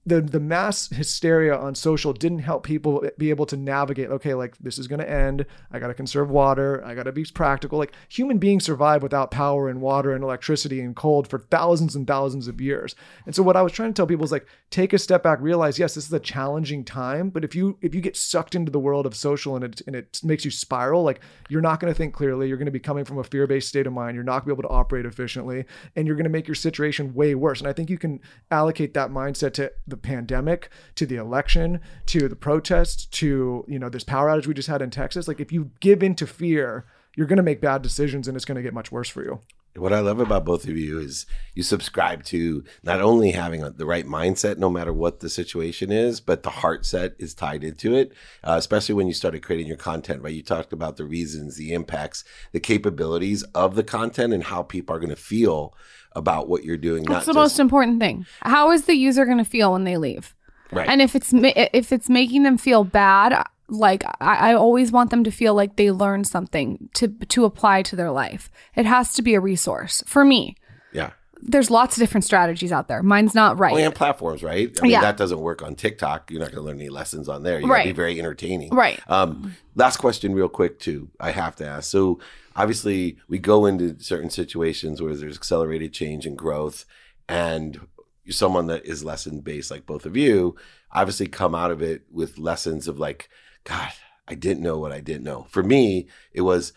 the 0.05 0.21
the 0.21 0.41
mass 0.41 0.89
hysteria 0.89 1.57
on 1.57 1.77
social 1.77 2.13
didn't 2.13 2.41
help 2.41 2.65
people 2.65 3.05
be 3.19 3.31
able 3.31 3.47
to 3.47 3.57
navigate 3.57 4.11
okay 4.11 4.35
like 4.35 4.57
this 4.59 4.77
is 4.77 4.89
going 4.89 4.99
to 4.99 5.09
end. 5.09 5.47
I 5.71 5.79
got 5.79 5.89
to 5.89 5.95
conserve 5.95 6.29
water. 6.29 6.85
I 6.85 6.95
got 6.95 7.05
to 7.05 7.13
be 7.13 7.25
practical. 7.25 7.79
Like 7.79 7.93
human 8.09 8.39
beings 8.39 8.65
survive 8.65 9.03
without 9.03 9.31
power 9.31 9.69
and 9.69 9.81
water 9.81 10.13
and 10.13 10.25
electricity 10.25 10.81
and 10.81 10.97
cold 10.97 11.29
for 11.29 11.39
thousands 11.39 11.95
and 11.95 12.07
thousands 12.07 12.49
of 12.49 12.61
years. 12.61 12.97
And 13.27 13.35
so 13.35 13.43
what 13.43 13.57
i 13.57 13.63
was 13.63 13.73
trying 13.73 13.91
to 13.91 13.95
tell 13.95 14.07
people 14.07 14.25
is 14.25 14.33
like 14.33 14.47
take 14.71 14.93
a 14.93 14.99
step 14.99 15.23
back 15.23 15.39
realize 15.41 15.79
yes 15.79 15.95
this 15.95 16.07
is 16.07 16.13
a 16.13 16.19
challenging 16.19 16.85
time 16.85 17.31
but 17.31 17.45
if 17.45 17.55
you 17.55 17.79
if 17.81 17.95
you 17.95 18.01
get 18.01 18.17
sucked 18.17 18.55
into 18.55 18.73
the 18.73 18.81
world 18.81 19.07
of 19.07 19.15
social 19.15 19.55
and 19.55 19.65
it 19.65 19.83
and 19.87 19.95
it 19.95 20.21
makes 20.25 20.45
you 20.45 20.51
spiral 20.51 21.05
like 21.05 21.21
you're 21.49 21.61
not 21.61 21.79
going 21.79 21.93
to 21.93 21.97
think 21.97 22.15
clearly. 22.15 22.49
You're 22.49 22.57
going 22.57 22.67
to 22.67 22.73
be 22.73 22.81
coming 22.81 23.05
from 23.05 23.19
a 23.19 23.25
fear-based 23.25 23.69
state 23.69 23.87
of 23.87 23.93
mind. 23.93 24.15
You're 24.15 24.25
not 24.25 24.45
going 24.45 24.57
to 24.57 24.57
be 24.57 24.67
able 24.67 24.69
to 24.69 24.75
operate 24.75 25.07
efficiently 25.07 25.65
and 25.95 26.07
you're 26.07 26.17
going 26.17 26.25
to 26.25 26.31
make 26.31 26.49
your 26.49 26.55
situation 26.55 27.15
way 27.15 27.37
worse. 27.37 27.61
And 27.61 27.69
i 27.69 27.73
think 27.73 27.89
you 27.89 27.99
can 27.99 28.19
allocate 28.51 28.95
that 28.95 29.11
mindset 29.11 29.53
to 29.55 29.73
the 29.93 29.97
pandemic 29.97 30.71
to 30.97 31.07
the 31.07 31.17
election 31.17 31.81
to 32.07 32.27
the 32.29 32.35
protests 32.35 33.07
to 33.07 33.65
you 33.69 33.79
know 33.79 33.89
this 33.89 34.03
power 34.03 34.29
outage 34.29 34.47
we 34.47 34.55
just 34.55 34.69
had 34.69 34.83
in 34.83 34.91
texas 34.91 35.29
like 35.29 35.39
if 35.39 35.53
you 35.53 35.71
give 35.81 36.03
into 36.03 36.27
fear 36.27 36.85
you're 37.15 37.27
going 37.27 37.37
to 37.37 37.43
make 37.43 37.61
bad 37.61 37.83
decisions 37.83 38.27
and 38.27 38.37
it's 38.37 38.47
going 38.47 38.57
to 38.57 38.63
get 38.63 38.73
much 38.73 38.91
worse 38.91 39.09
for 39.09 39.23
you 39.23 39.39
What 39.75 39.93
I 39.93 40.01
love 40.01 40.21
about 40.21 40.45
both 40.45 40.65
of 40.65 40.77
you 40.77 40.99
is 40.99 41.25
you 41.55 41.63
subscribe 41.63 42.25
to 42.25 42.63
not 42.83 43.01
only 43.01 43.31
having 43.31 43.63
a, 43.63 43.71
the 43.71 43.87
right 43.87 44.07
mindset, 44.07 44.59
no 44.59 44.69
matter 44.69 44.93
what 44.93 45.21
the 45.21 45.31
situation 45.31 45.91
is, 45.91 46.21
but 46.21 46.43
the 46.43 46.51
heart 46.51 46.85
set 46.85 47.15
is 47.19 47.33
tied 47.33 47.65
into 47.65 47.95
it. 47.95 48.13
Uh, 48.45 48.57
especially 48.59 48.95
when 48.95 49.07
you 49.07 49.15
started 49.15 49.43
creating 49.43 49.67
your 49.67 49.79
content, 49.79 50.23
right? 50.23 50.35
You 50.35 50.43
talked 50.43 50.75
about 50.75 50.99
the 50.99 51.07
reasons, 51.07 51.57
the 51.57 51.73
impacts, 51.73 52.23
the 52.53 52.61
capabilities 52.61 53.43
of 53.55 53.75
the 53.75 53.85
content, 53.85 54.35
and 54.35 54.45
how 54.45 54.63
people 54.63 54.95
are 54.95 55.01
going 55.01 55.11
to 55.11 55.17
feel 55.17 55.75
about 56.15 56.49
what 56.49 56.65
you're 56.65 56.77
doing. 56.77 57.05
That's 57.05 57.27
the 57.27 57.33
most 57.33 57.59
important 57.59 57.99
thing. 57.99 58.27
How 58.43 58.71
is 58.73 58.85
the 58.85 58.95
user 58.95 59.25
going 59.25 59.39
to 59.39 59.45
feel 59.45 59.73
when 59.73 59.85
they 59.85 59.97
leave? 59.97 60.35
Right. 60.71 60.89
And 60.89 61.03
if 61.03 61.15
it's 61.15 61.33
ma- 61.33 61.53
if 61.55 61.93
it's 61.93 62.09
making 62.09 62.45
them 62.45 62.57
feel 62.57 62.83
bad, 62.83 63.47
like 63.73 64.05
I, 64.21 64.51
I 64.51 64.55
always 64.55 64.93
want 64.93 65.11
them 65.11 65.25
to 65.25 65.31
feel 65.31 65.55
like 65.55 65.77
they 65.77 65.91
learned 65.91 66.27
something 66.27 66.89
to 66.95 67.09
to 67.29 67.45
apply 67.45 67.83
to 67.83 67.97
their 67.97 68.11
life. 68.11 68.51
It 68.77 68.87
has 68.87 69.13
to 69.15 69.23
be 69.23 69.35
a 69.35 69.41
resource 69.41 70.03
for 70.07 70.25
me. 70.25 70.57
yeah. 70.93 71.11
There's 71.45 71.73
lots 71.73 71.97
of 71.97 72.01
different 72.01 72.25
strategies 72.25 72.71
out 72.71 72.87
there. 72.87 73.03
Mine's 73.03 73.35
not 73.35 73.59
right. 73.59 73.75
Oh, 73.75 73.77
and 73.77 73.93
platforms, 73.93 74.45
right? 74.45 74.71
I 74.79 74.83
mean, 74.83 74.93
Yeah. 74.93 75.01
that 75.01 75.17
doesn't 75.17 75.41
work 75.41 75.61
on 75.61 75.75
TikTok. 75.75 76.31
You're 76.31 76.39
not 76.39 76.53
going 76.53 76.63
to 76.63 76.67
learn 76.69 76.79
any 76.79 76.89
lessons 76.89 77.29
on 77.29 77.43
there. 77.43 77.59
You 77.59 77.67
got 77.67 77.79
to 77.79 77.89
be 77.89 77.91
very 77.91 78.17
entertaining. 78.21 78.71
Right. 78.73 79.01
Um, 79.11 79.57
last 79.75 79.97
question, 79.97 80.37
real 80.37 80.49
quick, 80.49 80.79
too. 80.79 81.11
I 81.19 81.33
have 81.33 81.57
to 81.57 81.67
ask. 81.67 81.91
So, 81.91 82.21
obviously, 82.55 83.17
we 83.27 83.41
go 83.41 83.67
into 83.67 83.99
certain 83.99 84.31
situations 84.31 85.03
where 85.03 85.17
there's 85.17 85.37
accelerated 85.37 85.93
change 85.93 86.27
and 86.27 86.39
growth, 86.39 86.85
and 87.29 87.89
someone 88.31 88.67
that 88.69 88.87
is 88.87 89.03
lesson 89.03 89.41
based, 89.41 89.69
like 89.73 89.85
both 89.85 90.07
of 90.07 90.17
you, 90.17 90.55
obviously 90.93 91.27
come 91.27 91.57
out 91.57 91.73
of 91.73 91.83
it 91.83 92.03
with 92.09 92.39
lessons 92.39 92.87
of 92.87 93.01
like, 93.01 93.29
God, 93.65 93.93
I 94.27 94.35
didn't 94.35 94.63
know 94.63 94.79
what 94.79 94.93
I 94.93 95.01
didn't 95.01 95.25
know. 95.25 95.47
For 95.51 95.63
me, 95.63 96.09
it 96.33 96.43
was, 96.43 96.73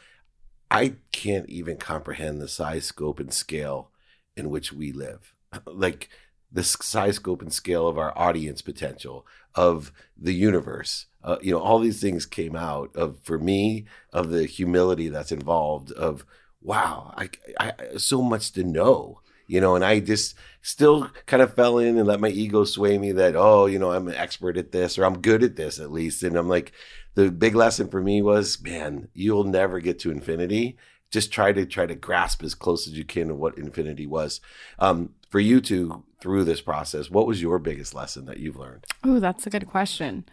I 0.70 0.96
can't 1.12 1.50
even 1.50 1.78
comprehend 1.78 2.42
the 2.42 2.48
size, 2.48 2.86
scope, 2.86 3.20
and 3.20 3.34
scale 3.34 3.92
in 4.36 4.50
which 4.50 4.74
we 4.74 4.92
live. 4.92 5.34
like 5.66 6.10
the 6.52 6.64
size, 6.64 7.16
scope, 7.16 7.42
and 7.42 7.54
scale 7.54 7.88
of 7.88 7.98
our 7.98 8.18
audience 8.18 8.62
potential, 8.62 9.26
of 9.54 9.92
the 10.18 10.34
universe. 10.34 11.08
Uh, 11.24 11.38
you 11.42 11.52
know, 11.52 11.60
all 11.60 11.80
these 11.80 12.00
things 12.00 12.26
came 12.26 12.56
out 12.56 12.96
of, 12.96 13.20
for 13.24 13.40
me, 13.40 13.86
of 14.14 14.30
the 14.30 14.46
humility 14.46 15.10
that's 15.10 15.32
involved. 15.32 15.92
Of 15.92 16.26
wow, 16.62 17.14
I, 17.18 17.30
I 17.60 17.98
so 17.98 18.22
much 18.22 18.52
to 18.54 18.64
know. 18.64 19.22
You 19.48 19.62
know, 19.62 19.76
and 19.76 19.86
I 19.86 20.00
just 20.00 20.36
still 20.62 21.10
kind 21.28 21.44
of 21.44 21.54
fell 21.54 21.78
in 21.78 21.98
and 21.98 22.08
let 22.08 22.20
my 22.20 22.30
ego 22.30 22.64
sway 22.64 22.98
me 22.98 23.12
that 23.14 23.36
oh, 23.36 23.68
you 23.68 23.80
know, 23.80 23.92
I'm 23.92 24.08
an 24.08 24.16
expert 24.16 24.58
at 24.58 24.72
this 24.72 24.98
or 24.98 25.06
I'm 25.06 25.22
good 25.22 25.44
at 25.44 25.56
this 25.56 25.80
at 25.80 25.92
least. 25.92 26.24
And 26.24 26.36
I'm 26.36 26.50
like, 26.50 26.72
the 27.14 27.32
big 27.32 27.56
lesson 27.56 27.88
for 27.88 28.02
me 28.02 28.22
was, 28.22 28.62
man, 28.62 29.10
you'll 29.14 29.44
never 29.44 29.80
get 29.80 30.00
to 30.00 30.12
infinity 30.12 30.78
just 31.16 31.32
try 31.32 31.54
to 31.54 31.66
try 31.66 31.86
to 31.86 31.96
grasp 31.96 32.44
as 32.44 32.54
close 32.54 32.88
as 32.88 32.98
you 32.98 33.06
can 33.06 33.30
to 33.30 33.36
what 33.36 33.58
infinity 33.58 34.06
was. 34.06 34.42
Um, 34.80 35.12
for 35.30 35.40
you 35.40 35.62
two 35.62 36.04
through 36.20 36.44
this 36.44 36.62
process, 36.62 37.10
what 37.10 37.28
was 37.28 37.42
your 37.42 37.58
biggest 37.58 37.94
lesson 37.94 38.26
that 38.26 38.40
you've 38.40 38.58
learned? 38.58 38.86
Oh, 39.04 39.20
that's 39.20 39.48
a 39.48 39.50
good 39.50 39.68
question. 39.68 40.26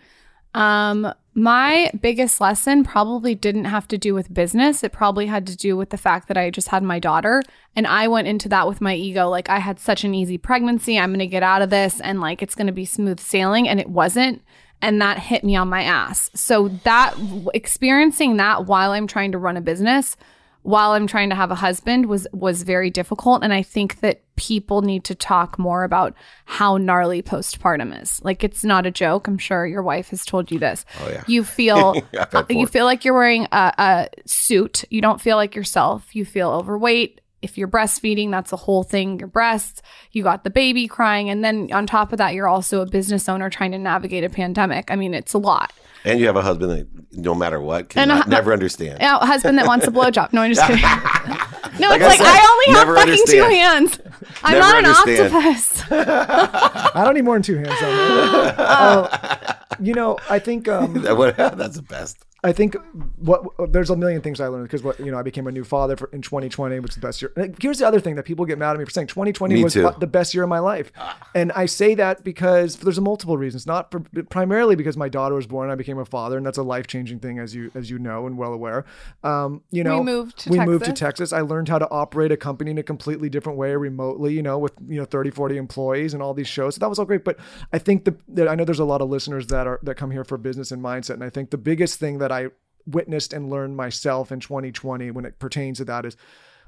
Um, 0.55 1.13
my 1.35 1.91
biggest 1.99 2.41
lesson 2.41 2.85
probably 2.85 3.35
didn't 3.35 3.65
have 3.65 3.89
to 3.89 3.97
do 3.97 4.13
with 4.13 4.35
business. 4.35 4.85
It 4.85 4.93
probably 4.93 5.27
had 5.27 5.47
to 5.47 5.57
do 5.57 5.77
with 5.77 5.89
the 5.91 5.97
fact 5.97 6.29
that 6.29 6.37
I 6.37 6.51
just 6.51 6.69
had 6.69 6.83
my 6.83 6.99
daughter 6.99 7.43
and 7.75 7.87
I 7.87 8.07
went 8.09 8.29
into 8.29 8.51
that 8.51 8.69
with 8.69 8.83
my 8.83 8.95
ego. 8.95 9.29
Like 9.29 9.49
I 9.49 9.59
had 9.59 9.81
such 9.81 10.05
an 10.05 10.15
easy 10.15 10.37
pregnancy. 10.37 10.99
I'm 10.99 11.11
going 11.11 11.21
to 11.21 11.27
get 11.27 11.43
out 11.43 11.63
of 11.63 11.71
this 11.71 12.01
and 12.01 12.21
like 12.21 12.43
it's 12.43 12.55
going 12.55 12.67
to 12.67 12.73
be 12.73 12.85
smooth 12.85 13.19
sailing. 13.19 13.67
And 13.67 13.81
it 13.81 13.89
wasn't. 13.89 14.43
And 14.83 15.01
that 15.01 15.19
hit 15.19 15.43
me 15.43 15.57
on 15.57 15.69
my 15.69 15.85
ass. 15.85 16.29
So 16.35 16.69
that 16.85 17.15
experiencing 17.55 18.37
that 18.37 18.67
while 18.67 18.91
I'm 18.91 19.07
trying 19.07 19.33
to 19.33 19.39
run 19.39 19.57
a 19.57 19.63
business 19.63 20.17
while 20.63 20.93
I'm 20.93 21.07
trying 21.07 21.31
to 21.31 21.35
have 21.35 21.51
a 21.51 21.57
husband 21.57 22.07
was 22.07 22.27
was 22.33 22.63
very 22.63 22.91
difficult 22.91 23.43
and 23.43 23.53
I 23.53 23.63
think 23.63 24.01
that 24.01 24.23
people 24.37 24.83
need 24.83 25.05
to 25.05 25.15
talk 25.15 25.59
more 25.59 25.85
about 25.85 26.15
how 26.45 26.77
gnarly 26.77 27.23
postpartum 27.23 28.01
is. 28.01 28.21
Like 28.25 28.45
it's 28.45 28.65
not 28.65 28.87
a 28.87 28.91
joke. 28.91 29.27
I'm 29.27 29.39
sure 29.39 29.67
your 29.67 29.83
wife 29.83 30.11
has 30.11 30.25
told 30.25 30.51
you 30.51 30.59
this. 30.59 30.85
Oh, 31.01 31.09
yeah. 31.09 31.25
You 31.27 31.45
feel 31.45 31.97
you 32.49 32.67
feel 32.67 32.85
like 32.85 33.05
you're 33.05 33.15
wearing 33.15 33.47
a, 33.53 33.75
a 33.79 34.09
suit. 34.27 34.85
You 34.91 35.01
don't 35.01 35.21
feel 35.21 35.37
like 35.37 35.55
yourself. 35.57 36.15
You 36.15 36.25
feel 36.25 36.51
overweight. 36.51 37.21
If 37.43 37.59
you're 37.59 37.69
breastfeeding, 37.69 38.31
that's 38.31 38.53
a 38.53 38.57
whole 38.57 38.83
thing. 38.85 39.19
Your 39.19 39.29
breasts, 39.29 39.83
you 40.13 40.23
got 40.23 40.45
the 40.45 40.51
baby 40.51 40.87
crying. 40.87 41.29
And 41.29 41.45
then 41.45 41.69
on 41.73 41.87
top 41.87 42.13
of 42.13 42.19
that, 42.19 42.35
you're 42.35 42.49
also 42.49 42.81
a 42.83 42.87
business 42.87 43.29
owner 43.29 43.51
trying 43.51 43.73
to 43.73 43.79
navigate 43.79 44.23
a 44.25 44.31
pandemic. 44.31 44.91
I 44.91 44.97
mean, 44.97 45.13
it's 45.13 45.35
a 45.35 45.39
lot. 45.39 45.73
And 46.05 46.19
you 46.19 46.27
have 46.27 46.37
a 46.37 46.43
husband 46.43 46.71
that, 46.73 46.87
no 47.19 47.35
matter 47.35 47.61
what, 47.61 47.89
can 47.91 48.03
And 48.03 48.09
not- 48.19 48.27
a- 48.27 48.31
never 48.31 48.53
understand. 48.53 48.99
Now, 49.01 49.19
a 49.19 49.27
husband 49.27 49.59
that 49.59 49.67
wants 49.67 49.87
a 49.87 49.91
blowjob. 49.91 50.33
No, 50.33 50.41
I'm 50.43 50.53
just 50.55 50.67
kidding. 50.67 50.85
No, 51.79 51.89
Like 51.89 52.03
it's 52.03 52.05
I 52.05 52.09
like 52.09 52.19
said, 52.19 52.27
I 52.27 52.51
only 52.53 52.67
have 52.79 52.87
never 52.87 52.97
fucking 52.97 53.25
two 53.27 53.43
hands. 53.45 54.01
I'm 54.45 54.59
Never 54.59 54.83
not 54.83 55.07
an 55.09 55.31
octopus. 55.31 55.83
I 55.91 57.03
don't 57.03 57.15
need 57.15 57.25
more 57.25 57.35
than 57.37 57.43
two 57.43 57.57
hands 57.57 57.71
on. 57.71 58.55
Uh, 58.59 59.55
you 59.81 59.95
know, 59.95 60.19
I 60.29 60.39
think 60.39 60.69
um, 60.69 61.01
That 61.03 61.17
would- 61.17 61.37
That's 61.37 61.77
the 61.77 61.83
best. 61.83 62.19
I 62.45 62.53
think 62.53 62.77
what 63.19 63.45
there's 63.73 63.91
a 63.91 63.97
million 63.97 64.21
things 64.21 64.41
I 64.41 64.49
learned 64.49 64.65
because 64.65 64.83
what 64.83 64.99
you 64.99 65.13
know 65.13 65.19
I 65.19 65.23
became 65.23 65.47
a 65.47 65.53
new 65.53 65.63
father 65.63 65.97
for, 65.97 66.11
in 66.13 66.23
2020, 66.23 66.81
which 66.81 66.93
is 66.93 66.95
the 66.97 67.01
best 67.01 67.23
year. 67.23 67.33
and 67.37 67.57
Here's 67.61 67.79
the 67.79 67.87
other 67.87 68.01
thing 68.01 68.17
that 68.17 68.25
people 68.25 68.45
get 68.45 68.59
mad 68.59 68.73
at 68.73 68.79
me 68.81 68.85
for 68.85 68.91
saying 68.91 69.07
2020 69.07 69.55
Me 69.55 69.63
was 69.63 69.75
too. 69.75 69.89
the 69.99 70.09
best 70.09 70.35
year 70.35 70.43
of 70.43 70.49
my 70.49 70.59
life, 70.59 70.91
and 71.37 71.53
I 71.53 71.67
say 71.67 71.95
that 71.95 72.25
because 72.25 72.77
there's 72.77 72.99
a 72.99 73.01
multiple 73.01 73.37
reasons. 73.37 73.65
Not 73.65 73.93
for, 73.93 74.01
primarily 74.29 74.75
because 74.75 74.97
my 74.97 75.09
daughter 75.09 75.37
was 75.37 75.47
born, 75.47 75.67
and 75.67 75.73
I 75.73 75.77
became 75.77 75.99
a 75.99 76.05
father, 76.05 76.37
and 76.37 76.45
that's 76.45 76.59
a 76.59 76.65
life 76.65 76.89
changing 76.89 77.21
thing 77.21 77.39
as 77.39 77.55
you 77.55 77.71
as 77.77 77.91
you 77.91 78.01
know 78.01 78.27
and 78.27 78.37
well 78.37 78.53
aware. 78.53 78.85
Um, 79.23 79.63
you 79.71 79.85
know, 79.85 80.03
moved 80.03 80.39
to 80.41 80.51
we 80.51 80.59
moved 80.59 80.85
to 80.87 80.93
Texas. 80.93 81.13
Texas. 81.13 81.33
I 81.33 81.43
learned 81.43 81.69
how 81.69 81.79
to 81.79 81.89
operate 81.91 82.33
a 82.33 82.37
company 82.37 82.73
in 82.73 82.79
a 82.79 82.83
completely 82.83 83.29
different 83.29 83.57
way, 83.59 83.77
remotely. 83.77 84.35
You 84.35 84.43
know, 84.43 84.59
with 84.59 84.73
you 84.89 84.99
know 84.99 85.05
30, 85.05 85.31
40 85.31 85.57
employees 85.59 86.13
and 86.13 86.23
all 86.23 86.35
these 86.35 86.49
shows. 86.49 86.75
So 86.75 86.81
that 86.81 86.89
was 86.89 86.99
all 86.99 87.05
great. 87.05 87.25
But 87.25 87.39
I 87.73 87.79
think 87.79 88.05
the 88.05 88.17
that 88.31 88.49
I 88.49 88.57
know 88.57 88.65
there's 88.65 88.81
a 88.81 88.85
lot 88.85 89.01
of 89.01 89.09
listeners 89.09 89.47
that 89.49 89.69
are 89.69 89.79
that 89.85 89.95
come 89.95 90.11
here 90.11 90.25
for 90.25 90.39
business 90.39 90.73
and 90.73 90.83
mindset, 90.83 91.15
and 91.15 91.25
I 91.25 91.31
think 91.31 91.51
the 91.51 91.59
biggest 91.59 92.01
thing 92.01 92.19
that 92.19 92.32
I 92.33 92.49
witnessed 92.87 93.33
and 93.33 93.51
learned 93.51 93.77
myself 93.77 94.33
in 94.33 94.41
2020 94.41 95.11
when 95.13 95.25
it 95.25 95.39
pertains 95.39 95.79
to 95.79 95.85
that 95.85 96.05
is 96.05 96.17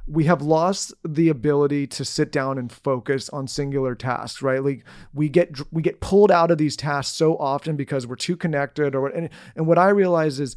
we 0.07 0.24
have 0.24 0.42
lost 0.42 0.92
the 1.05 1.29
ability 1.29 1.87
to 1.87 2.05
sit 2.05 2.31
down 2.31 2.59
and 2.59 2.70
focus 2.70 3.29
on 3.31 3.48
singular 3.48 3.94
tasks 3.94 4.42
right 4.42 4.62
like 4.62 4.85
we 5.12 5.29
get 5.29 5.59
we 5.72 5.83
get 5.83 6.00
pulled 6.00 6.31
out 6.31 6.50
of 6.50 6.59
these 6.59 6.77
tasks 6.77 7.16
so 7.16 7.37
often 7.38 7.74
because 7.74 8.07
we're 8.07 8.14
too 8.14 8.37
connected 8.37 8.94
or 8.94 9.09
and, 9.09 9.31
and 9.57 9.66
what 9.66 9.79
i 9.79 9.88
realize 9.88 10.38
is 10.38 10.57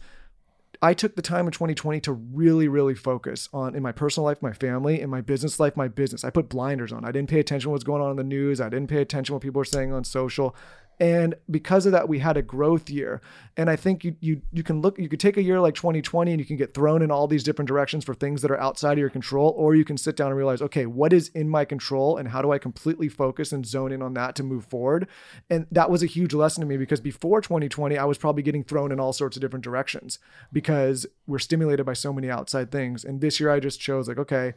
I 0.82 0.94
took 0.94 1.16
the 1.16 1.22
time 1.22 1.48
in 1.48 1.52
2020 1.52 2.02
to 2.02 2.14
really, 2.14 2.68
really 2.68 2.94
focus 2.94 3.50
on 3.52 3.76
in 3.76 3.82
my 3.82 3.92
personal 3.92 4.26
life, 4.26 4.42
my 4.42 4.54
family, 4.54 5.02
in 5.02 5.10
my 5.10 5.22
business 5.22 5.60
life, 5.60 5.76
my 5.76 5.88
business. 5.88 6.24
I 6.24 6.30
put 6.30 6.50
blinders 6.50 6.94
on. 6.94 7.04
I 7.04 7.12
didn't 7.12 7.30
pay 7.30 7.40
attention 7.40 7.70
to 7.70 7.72
what's 7.72 7.84
going 7.84 8.02
on 8.02 8.12
in 8.12 8.18
the 8.18 8.24
news. 8.24 8.62
I 8.62 8.70
didn't 8.70 8.90
pay 8.90 9.02
attention 9.02 9.32
to 9.32 9.34
what 9.34 9.42
people 9.42 9.60
were 9.60 9.66
saying 9.66 9.92
on 9.92 10.04
social. 10.04 10.56
And 11.00 11.36
because 11.50 11.86
of 11.86 11.92
that, 11.92 12.10
we 12.10 12.20
had 12.20 12.38
a 12.38 12.42
growth 12.42 12.90
year. 12.90 13.22
And 13.56 13.70
I 13.70 13.76
think 13.76 14.04
you 14.04 14.16
you 14.20 14.42
you 14.52 14.64
can 14.64 14.82
look, 14.82 14.98
you 14.98 15.08
could 15.08 15.20
take 15.20 15.38
a 15.38 15.44
year 15.44 15.60
like 15.60 15.76
2020 15.76 16.32
and 16.32 16.40
you 16.40 16.46
can 16.46 16.58
get 16.58 16.74
thrown 16.74 17.02
in 17.02 17.12
all 17.12 17.28
these 17.28 17.44
different 17.44 17.68
directions 17.68 18.04
for 18.04 18.16
things 18.16 18.42
that 18.42 18.50
are 18.50 18.60
outside 18.60 18.94
of 18.94 19.00
your 19.00 19.10
control, 19.10 19.54
or 19.58 19.76
you 19.76 19.86
can 19.86 19.98
sit 19.98 20.16
down 20.16 20.28
and 20.28 20.38
realize, 20.38 20.62
okay, 20.62 20.86
what 20.88 21.14
is 21.14 21.30
in 21.30 21.50
my 21.50 21.66
control 21.66 22.18
and 22.18 22.30
how 22.30 22.42
do 22.42 22.52
I 22.52 22.58
completely 22.58 23.10
focus 23.10 23.52
and 23.52 23.66
zone 23.66 23.92
in 23.92 24.02
on 24.02 24.16
that 24.16 24.36
to 24.36 24.44
move 24.44 24.66
forward? 24.66 25.08
And 25.50 25.68
that 25.72 25.92
was 25.92 26.02
a 26.02 26.08
huge 26.08 26.34
lesson 26.34 26.62
to 26.62 26.68
me 26.68 26.78
because 26.78 27.00
before 27.00 27.42
2020, 27.42 27.98
I 27.98 28.06
was 28.06 28.18
probably 28.18 28.44
getting 28.44 28.64
thrown 28.64 28.92
in 28.92 29.00
all 29.00 29.14
sorts 29.14 29.38
of 29.38 29.42
different 29.42 29.64
directions 29.64 30.18
because 30.52 31.06
we're 31.28 31.40
stimulated 31.40 31.86
by 31.86 31.94
so 31.94 32.12
many 32.12 32.30
outside 32.30 32.72
things. 32.72 33.06
And 33.06 33.22
this 33.22 33.40
year 33.40 33.52
I 33.52 33.60
just 33.60 33.80
chose 33.80 34.08
like, 34.08 34.18
okay, 34.18 34.54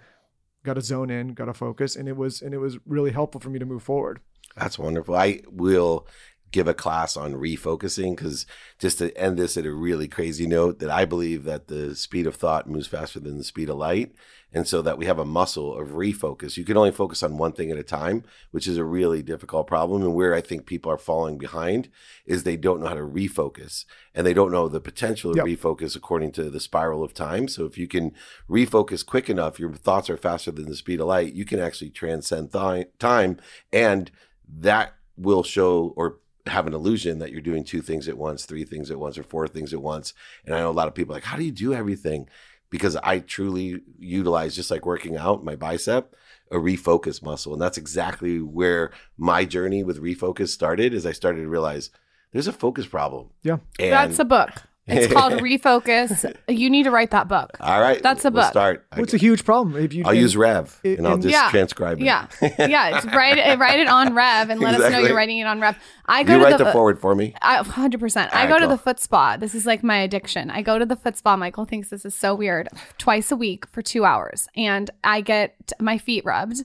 got 0.65 0.75
to 0.75 0.81
zone 0.81 1.11
in, 1.11 1.35
got 1.35 1.47
to 1.47 1.55
focus. 1.55 1.97
And 1.97 2.09
it 2.09 2.17
was, 2.17 2.41
and 2.41 2.55
it 2.55 2.59
was 2.59 2.79
really 2.87 3.13
helpful 3.13 3.41
for 3.41 3.51
me 3.51 3.59
to 3.59 3.67
move 3.67 3.83
forward. 3.83 4.21
That's 4.57 4.79
wonderful. 4.79 5.15
I 5.15 5.43
will 5.49 6.07
give 6.53 6.67
a 6.69 6.75
class 6.75 7.17
on 7.17 7.35
refocusing 7.35 8.17
because 8.17 8.47
just 8.79 8.99
to 8.99 9.17
end 9.17 9.37
this 9.39 9.57
at 9.57 9.67
a 9.67 9.73
really 9.73 10.09
crazy 10.09 10.47
note 10.47 10.79
that 10.81 10.91
I 10.91 11.05
believe 11.05 11.45
that 11.45 11.69
the 11.69 11.95
speed 11.95 12.27
of 12.27 12.35
thought 12.37 12.69
moves 12.69 12.87
faster 12.89 13.21
than 13.21 13.39
the 13.39 13.45
speed 13.45 13.69
of 13.71 13.77
light. 13.77 14.13
And 14.53 14.67
so 14.67 14.83
that 14.83 14.99
we 14.99 15.07
have 15.07 15.21
a 15.21 15.25
muscle 15.25 15.79
of 15.79 15.91
refocus. 15.91 16.57
You 16.57 16.65
can 16.65 16.77
only 16.77 16.91
focus 16.91 17.23
on 17.23 17.39
one 17.39 17.53
thing 17.53 17.71
at 17.71 17.79
a 17.79 17.85
time, 17.85 18.25
which 18.51 18.67
is 18.67 18.79
a 18.79 18.85
really 18.85 19.23
difficult 19.23 19.69
problem. 19.69 20.03
And 20.03 20.13
where 20.13 20.35
I 20.35 20.41
think 20.41 20.67
people 20.67 20.91
are 20.91 20.99
falling 20.99 21.39
behind 21.39 21.89
is 22.27 22.43
they 22.43 22.57
don't 22.57 22.81
know 22.81 22.89
how 22.89 22.95
to 22.95 23.01
refocus 23.03 23.85
and 24.13 24.27
they 24.27 24.35
don't 24.35 24.51
know 24.51 24.67
the 24.67 24.81
potential 24.81 25.31
of 25.31 25.37
Yep. 25.37 25.47
refocus 25.47 25.95
according 25.95 26.33
to 26.33 26.51
the 26.51 26.59
spiral 26.59 27.05
of 27.05 27.15
time. 27.15 27.47
So 27.47 27.65
if 27.65 27.79
you 27.79 27.87
can 27.87 28.11
refocus 28.49 29.07
quick 29.07 29.31
enough, 29.31 29.61
your 29.61 29.73
thoughts 29.73 30.11
are 30.11 30.17
faster 30.17 30.51
than 30.51 30.67
the 30.67 30.75
speed 30.75 31.01
of 31.01 31.07
light, 31.07 31.33
you 31.33 31.45
can 31.45 31.61
actually 31.61 31.91
transcend 31.91 32.51
thi- 32.51 32.87
time 32.99 33.37
and 33.73 34.11
that 34.49 34.95
will 35.17 35.45
show 35.45 35.95
or 35.97 36.19
have 36.47 36.67
an 36.67 36.75
illusion 36.75 37.19
that 37.19 37.33
you're 37.33 37.41
doing 37.41 37.65
two 37.65 37.83
things 37.83 38.09
at 38.09 38.19
once, 38.19 38.45
three 38.45 38.65
things 38.65 38.91
at 38.91 38.99
once, 38.99 39.19
or 39.19 39.23
four 39.23 39.47
things 39.47 39.73
at 39.73 39.83
once. 39.83 40.15
And 40.45 40.55
I 40.55 40.61
know 40.61 40.71
a 40.71 40.73
lot 40.73 40.89
of 40.89 40.95
people 40.95 41.15
are 41.15 41.17
like, 41.17 41.25
how 41.25 41.37
do 41.37 41.45
you 41.45 41.53
do 41.53 41.75
everything? 41.75 42.29
Because 42.71 42.97
I 42.97 43.19
truly 43.19 43.83
utilize, 43.99 44.55
just 44.55 44.71
like 44.71 44.87
working 44.87 45.17
out, 45.17 45.45
my 45.45 45.57
bicep, 45.57 46.15
a 46.51 46.57
refocus 46.57 47.23
muscle. 47.23 47.53
And 47.53 47.61
that's 47.61 47.79
exactly 47.79 48.41
where 48.41 48.93
my 49.19 49.45
journey 49.45 49.83
with 49.83 50.03
refocus 50.03 50.49
started, 50.49 50.95
is 50.95 51.05
I 51.05 51.13
started 51.13 51.43
to 51.43 51.49
realize 51.49 51.91
there's 52.33 52.47
a 52.47 52.53
focus 52.53 52.87
problem. 52.87 53.31
Yeah. 53.43 53.59
And 53.79 53.93
That's 53.93 54.19
a 54.19 54.25
book. 54.25 54.51
It's 54.91 55.13
called 55.13 55.35
Refocus. 55.35 56.35
You 56.49 56.69
need 56.71 56.85
to 56.85 56.91
write 56.91 57.11
that 57.13 57.29
book. 57.29 57.57
all 57.61 57.81
right. 57.81 58.03
That's 58.03 58.25
a 58.25 58.31
we'll 58.31 58.43
book. 58.43 58.51
start. 58.51 58.87
Well, 58.93 59.05
it's 59.05 59.15
a 59.15 59.19
huge 59.19 59.45
problem. 59.45 59.77
If 59.83 59.93
you, 59.95 60.05
I'll 60.05 60.11
and- 60.11 60.21
use 60.21 60.37
Rev 60.37 60.79
it- 60.83 60.99
and 60.99 61.07
I'll 61.07 61.17
just 61.19 61.33
Yeah. 61.33 61.51
transcribe 61.51 62.01
it. 62.01 62.05
Yeah, 62.05 62.27
yeah. 62.59 62.97
It's 62.97 63.07
write 63.07 63.39
it, 63.39 63.59
write 63.59 63.79
it 63.81 63.89
on 63.89 64.15
Rev 64.15 64.51
and 64.51 64.61
let 64.61 64.81
us 64.81 64.91
know 64.93 64.99
you're 64.99 65.15
writing 65.17 65.39
it 65.39 65.47
on 65.47 65.61
Rev. 65.61 65.77
I 66.07 66.23
go 66.25 66.33
You 66.35 66.39
to 66.41 66.45
write 66.45 66.59
the, 66.59 66.65
the 66.65 66.73
forward 66.73 66.99
for 67.01 67.15
me. 67.15 67.35
I, 67.41 67.63
100%. 67.63 68.31
I 68.33 68.47
go 68.47 68.53
right, 68.55 68.59
to 68.59 68.67
cool. 68.67 68.69
the 68.71 68.79
foot 68.79 68.99
spa. 69.01 69.37
This 69.37 69.55
is 69.55 69.65
like 69.67 69.83
my 69.85 69.99
addiction. 69.99 70.51
I 70.51 70.63
go 70.63 70.79
to 70.79 70.85
the 70.85 70.97
foot 70.97 71.17
spa. 71.17 71.37
Michael 71.37 71.65
thinks 71.67 71.89
this 71.91 72.05
is 72.05 72.15
so 72.15 72.35
weird. 72.35 72.69
Twice 72.99 73.31
a 73.31 73.37
week 73.37 73.67
for 73.69 73.81
two 73.83 74.05
hours. 74.05 74.49
And 74.57 74.91
I 75.05 75.21
get 75.21 75.73
my 75.81 75.99
feet 75.99 76.25
rubbed 76.25 76.65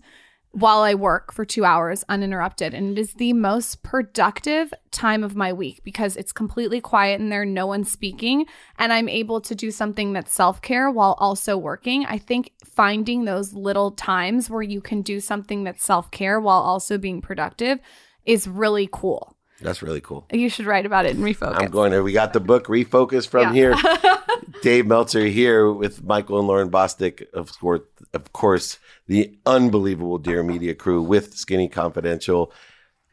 while 0.56 0.80
I 0.80 0.94
work 0.94 1.34
for 1.34 1.44
two 1.44 1.66
hours 1.66 2.06
uninterrupted. 2.08 2.74
And 2.74 2.98
it 2.98 3.02
is 3.02 3.14
the 3.16 3.34
most 3.34 3.84
productive 3.84 4.74
time 4.90 5.22
of 5.22 5.36
my 5.36 5.52
week 5.52 5.82
because 5.84 6.16
it's 6.16 6.32
completely 6.32 6.80
quiet 6.80 7.20
in 7.20 7.28
there, 7.28 7.44
no 7.44 7.68
one's 7.68 7.92
speaking. 7.92 8.46
And 8.80 8.94
I'm 8.94 9.10
able 9.10 9.42
to 9.42 9.54
do 9.54 9.70
something 9.70 10.14
that's 10.14 10.34
self 10.34 10.62
care 10.62 10.90
while 10.90 11.18
also 11.20 11.58
working. 11.58 12.06
I 12.06 12.18
think 12.18 12.54
finding 12.64 13.26
those 13.26 13.52
little 13.54 13.92
times 13.92 14.50
where 14.50 14.62
you 14.62 14.80
can 14.80 15.02
do 15.02 15.20
something 15.20 15.66
that's 15.66 15.84
self 15.84 16.10
care 16.10 16.40
while 16.40 16.62
also 16.62 16.98
being 16.98 17.22
productive 17.22 17.80
is 18.26 18.48
really 18.48 18.88
cool. 18.90 19.35
That's 19.62 19.82
really 19.82 20.02
cool. 20.02 20.26
You 20.32 20.50
should 20.50 20.66
write 20.66 20.86
about 20.86 21.06
it 21.06 21.16
and 21.16 21.24
refocus. 21.24 21.56
I'm 21.60 21.72
going 21.72 21.92
to. 21.92 22.02
We 22.04 22.12
got 22.12 22.34
the 22.34 22.40
book 22.40 22.68
Refocus 22.68 23.28
from 23.28 23.56
Yeah. 23.56 23.74
here. 23.74 23.76
Dave 24.62 24.86
Meltzer 24.88 25.26
here 25.26 25.72
with 25.72 26.04
Michael 26.04 26.40
and 26.40 26.48
Lauryn 26.50 26.70
Bosstick, 26.70 27.32
of 27.34 27.58
course, 27.60 27.82
of 28.14 28.34
course, 28.34 28.80
the 29.08 29.38
unbelievable 29.46 30.18
Dear 30.18 30.44
Media 30.44 30.74
crew 30.76 31.02
with 31.02 31.36
Skinny 31.36 31.68
Confidential. 31.70 32.52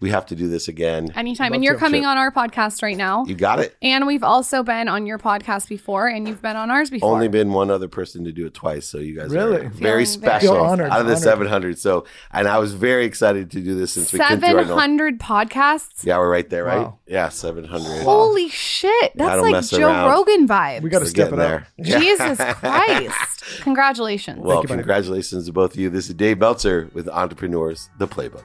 We 0.03 0.11
have 0.11 0.27
to 0.27 0.35
do 0.37 0.49
this 0.49 0.69
again. 0.69 1.11
Anytime. 1.15 1.53
And 1.55 1.62
you're 1.65 1.77
coming 1.79 2.03
Sure. 2.03 2.11
on 2.11 2.19
our 2.19 2.31
podcast 2.31 2.83
right 2.83 2.97
now. 2.97 3.25
You 3.25 3.35
got 3.35 3.61
it. 3.61 3.77
And 3.81 4.07
we've 4.07 4.23
also 4.25 4.62
been 4.62 4.88
on 4.88 5.07
your 5.07 5.19
podcast 5.19 5.69
before, 5.69 6.09
and 6.09 6.27
you've 6.29 6.43
been 6.43 6.57
on 6.57 6.71
ours 6.71 6.91
before. 6.91 7.12
Only 7.15 7.29
been 7.29 7.53
one 7.53 7.71
other 7.71 7.88
person 7.88 8.25
to 8.25 8.33
do 8.33 8.45
it 8.47 8.53
twice, 8.53 8.85
so 8.85 8.99
you 8.99 9.17
guys 9.17 9.31
Really? 9.31 9.57
are 9.57 9.69
very 9.69 9.71
very- 9.71 10.05
special 10.05 10.55
Feel 10.57 10.62
honored, 10.65 10.91
out 10.91 11.01
of 11.01 11.07
the 11.07 11.12
honored. 11.12 11.23
700. 11.23 11.79
So, 11.79 12.05
and 12.33 12.49
I 12.49 12.59
was 12.59 12.75
very 12.75 13.05
excited 13.05 13.51
to 13.53 13.61
do 13.61 13.75
this 13.79 13.93
since 13.93 14.12
we 14.12 14.19
couldn't 14.19 14.41
do 14.41 14.47
our 14.59 14.65
700 14.65 15.21
podcasts. 15.21 16.05
Yeah, 16.05 16.19
we're 16.19 16.31
right 16.31 16.51
there, 16.51 16.65
right? 16.65 16.79
Wow. 16.79 16.99
Yeah, 17.07 17.29
700. 17.29 18.03
Holy 18.03 18.49
shit. 18.49 18.91
I 18.93 19.11
That's 19.15 19.33
don't 19.35 19.43
like 19.43 19.53
mess 19.53 19.71
Joe 19.71 19.87
around. 19.88 20.09
Rogan 20.11 20.49
vibe. 20.49 20.83
we 20.83 20.91
got 20.91 20.99
to 20.99 21.05
We're 21.05 21.09
step 21.11 21.33
it 21.33 21.37
getting 21.37 21.55
up. 21.55 21.62
there. 21.79 21.99
Jesus 22.01 22.38
Christ. 22.59 23.62
Congratulations. 23.62 24.41
Well, 24.41 24.62
you, 24.62 24.69
buddy. 24.69 24.79
congratulations 24.81 25.47
to 25.47 25.53
both 25.53 25.75
of 25.75 25.79
you. 25.81 25.91
This 25.91 26.09
is 26.09 26.15
Dave 26.15 26.38
Meltzer 26.38 26.91
with 26.93 27.09
Entrepreneurs, 27.09 27.88
The 27.99 28.09
Playbook. 28.09 28.45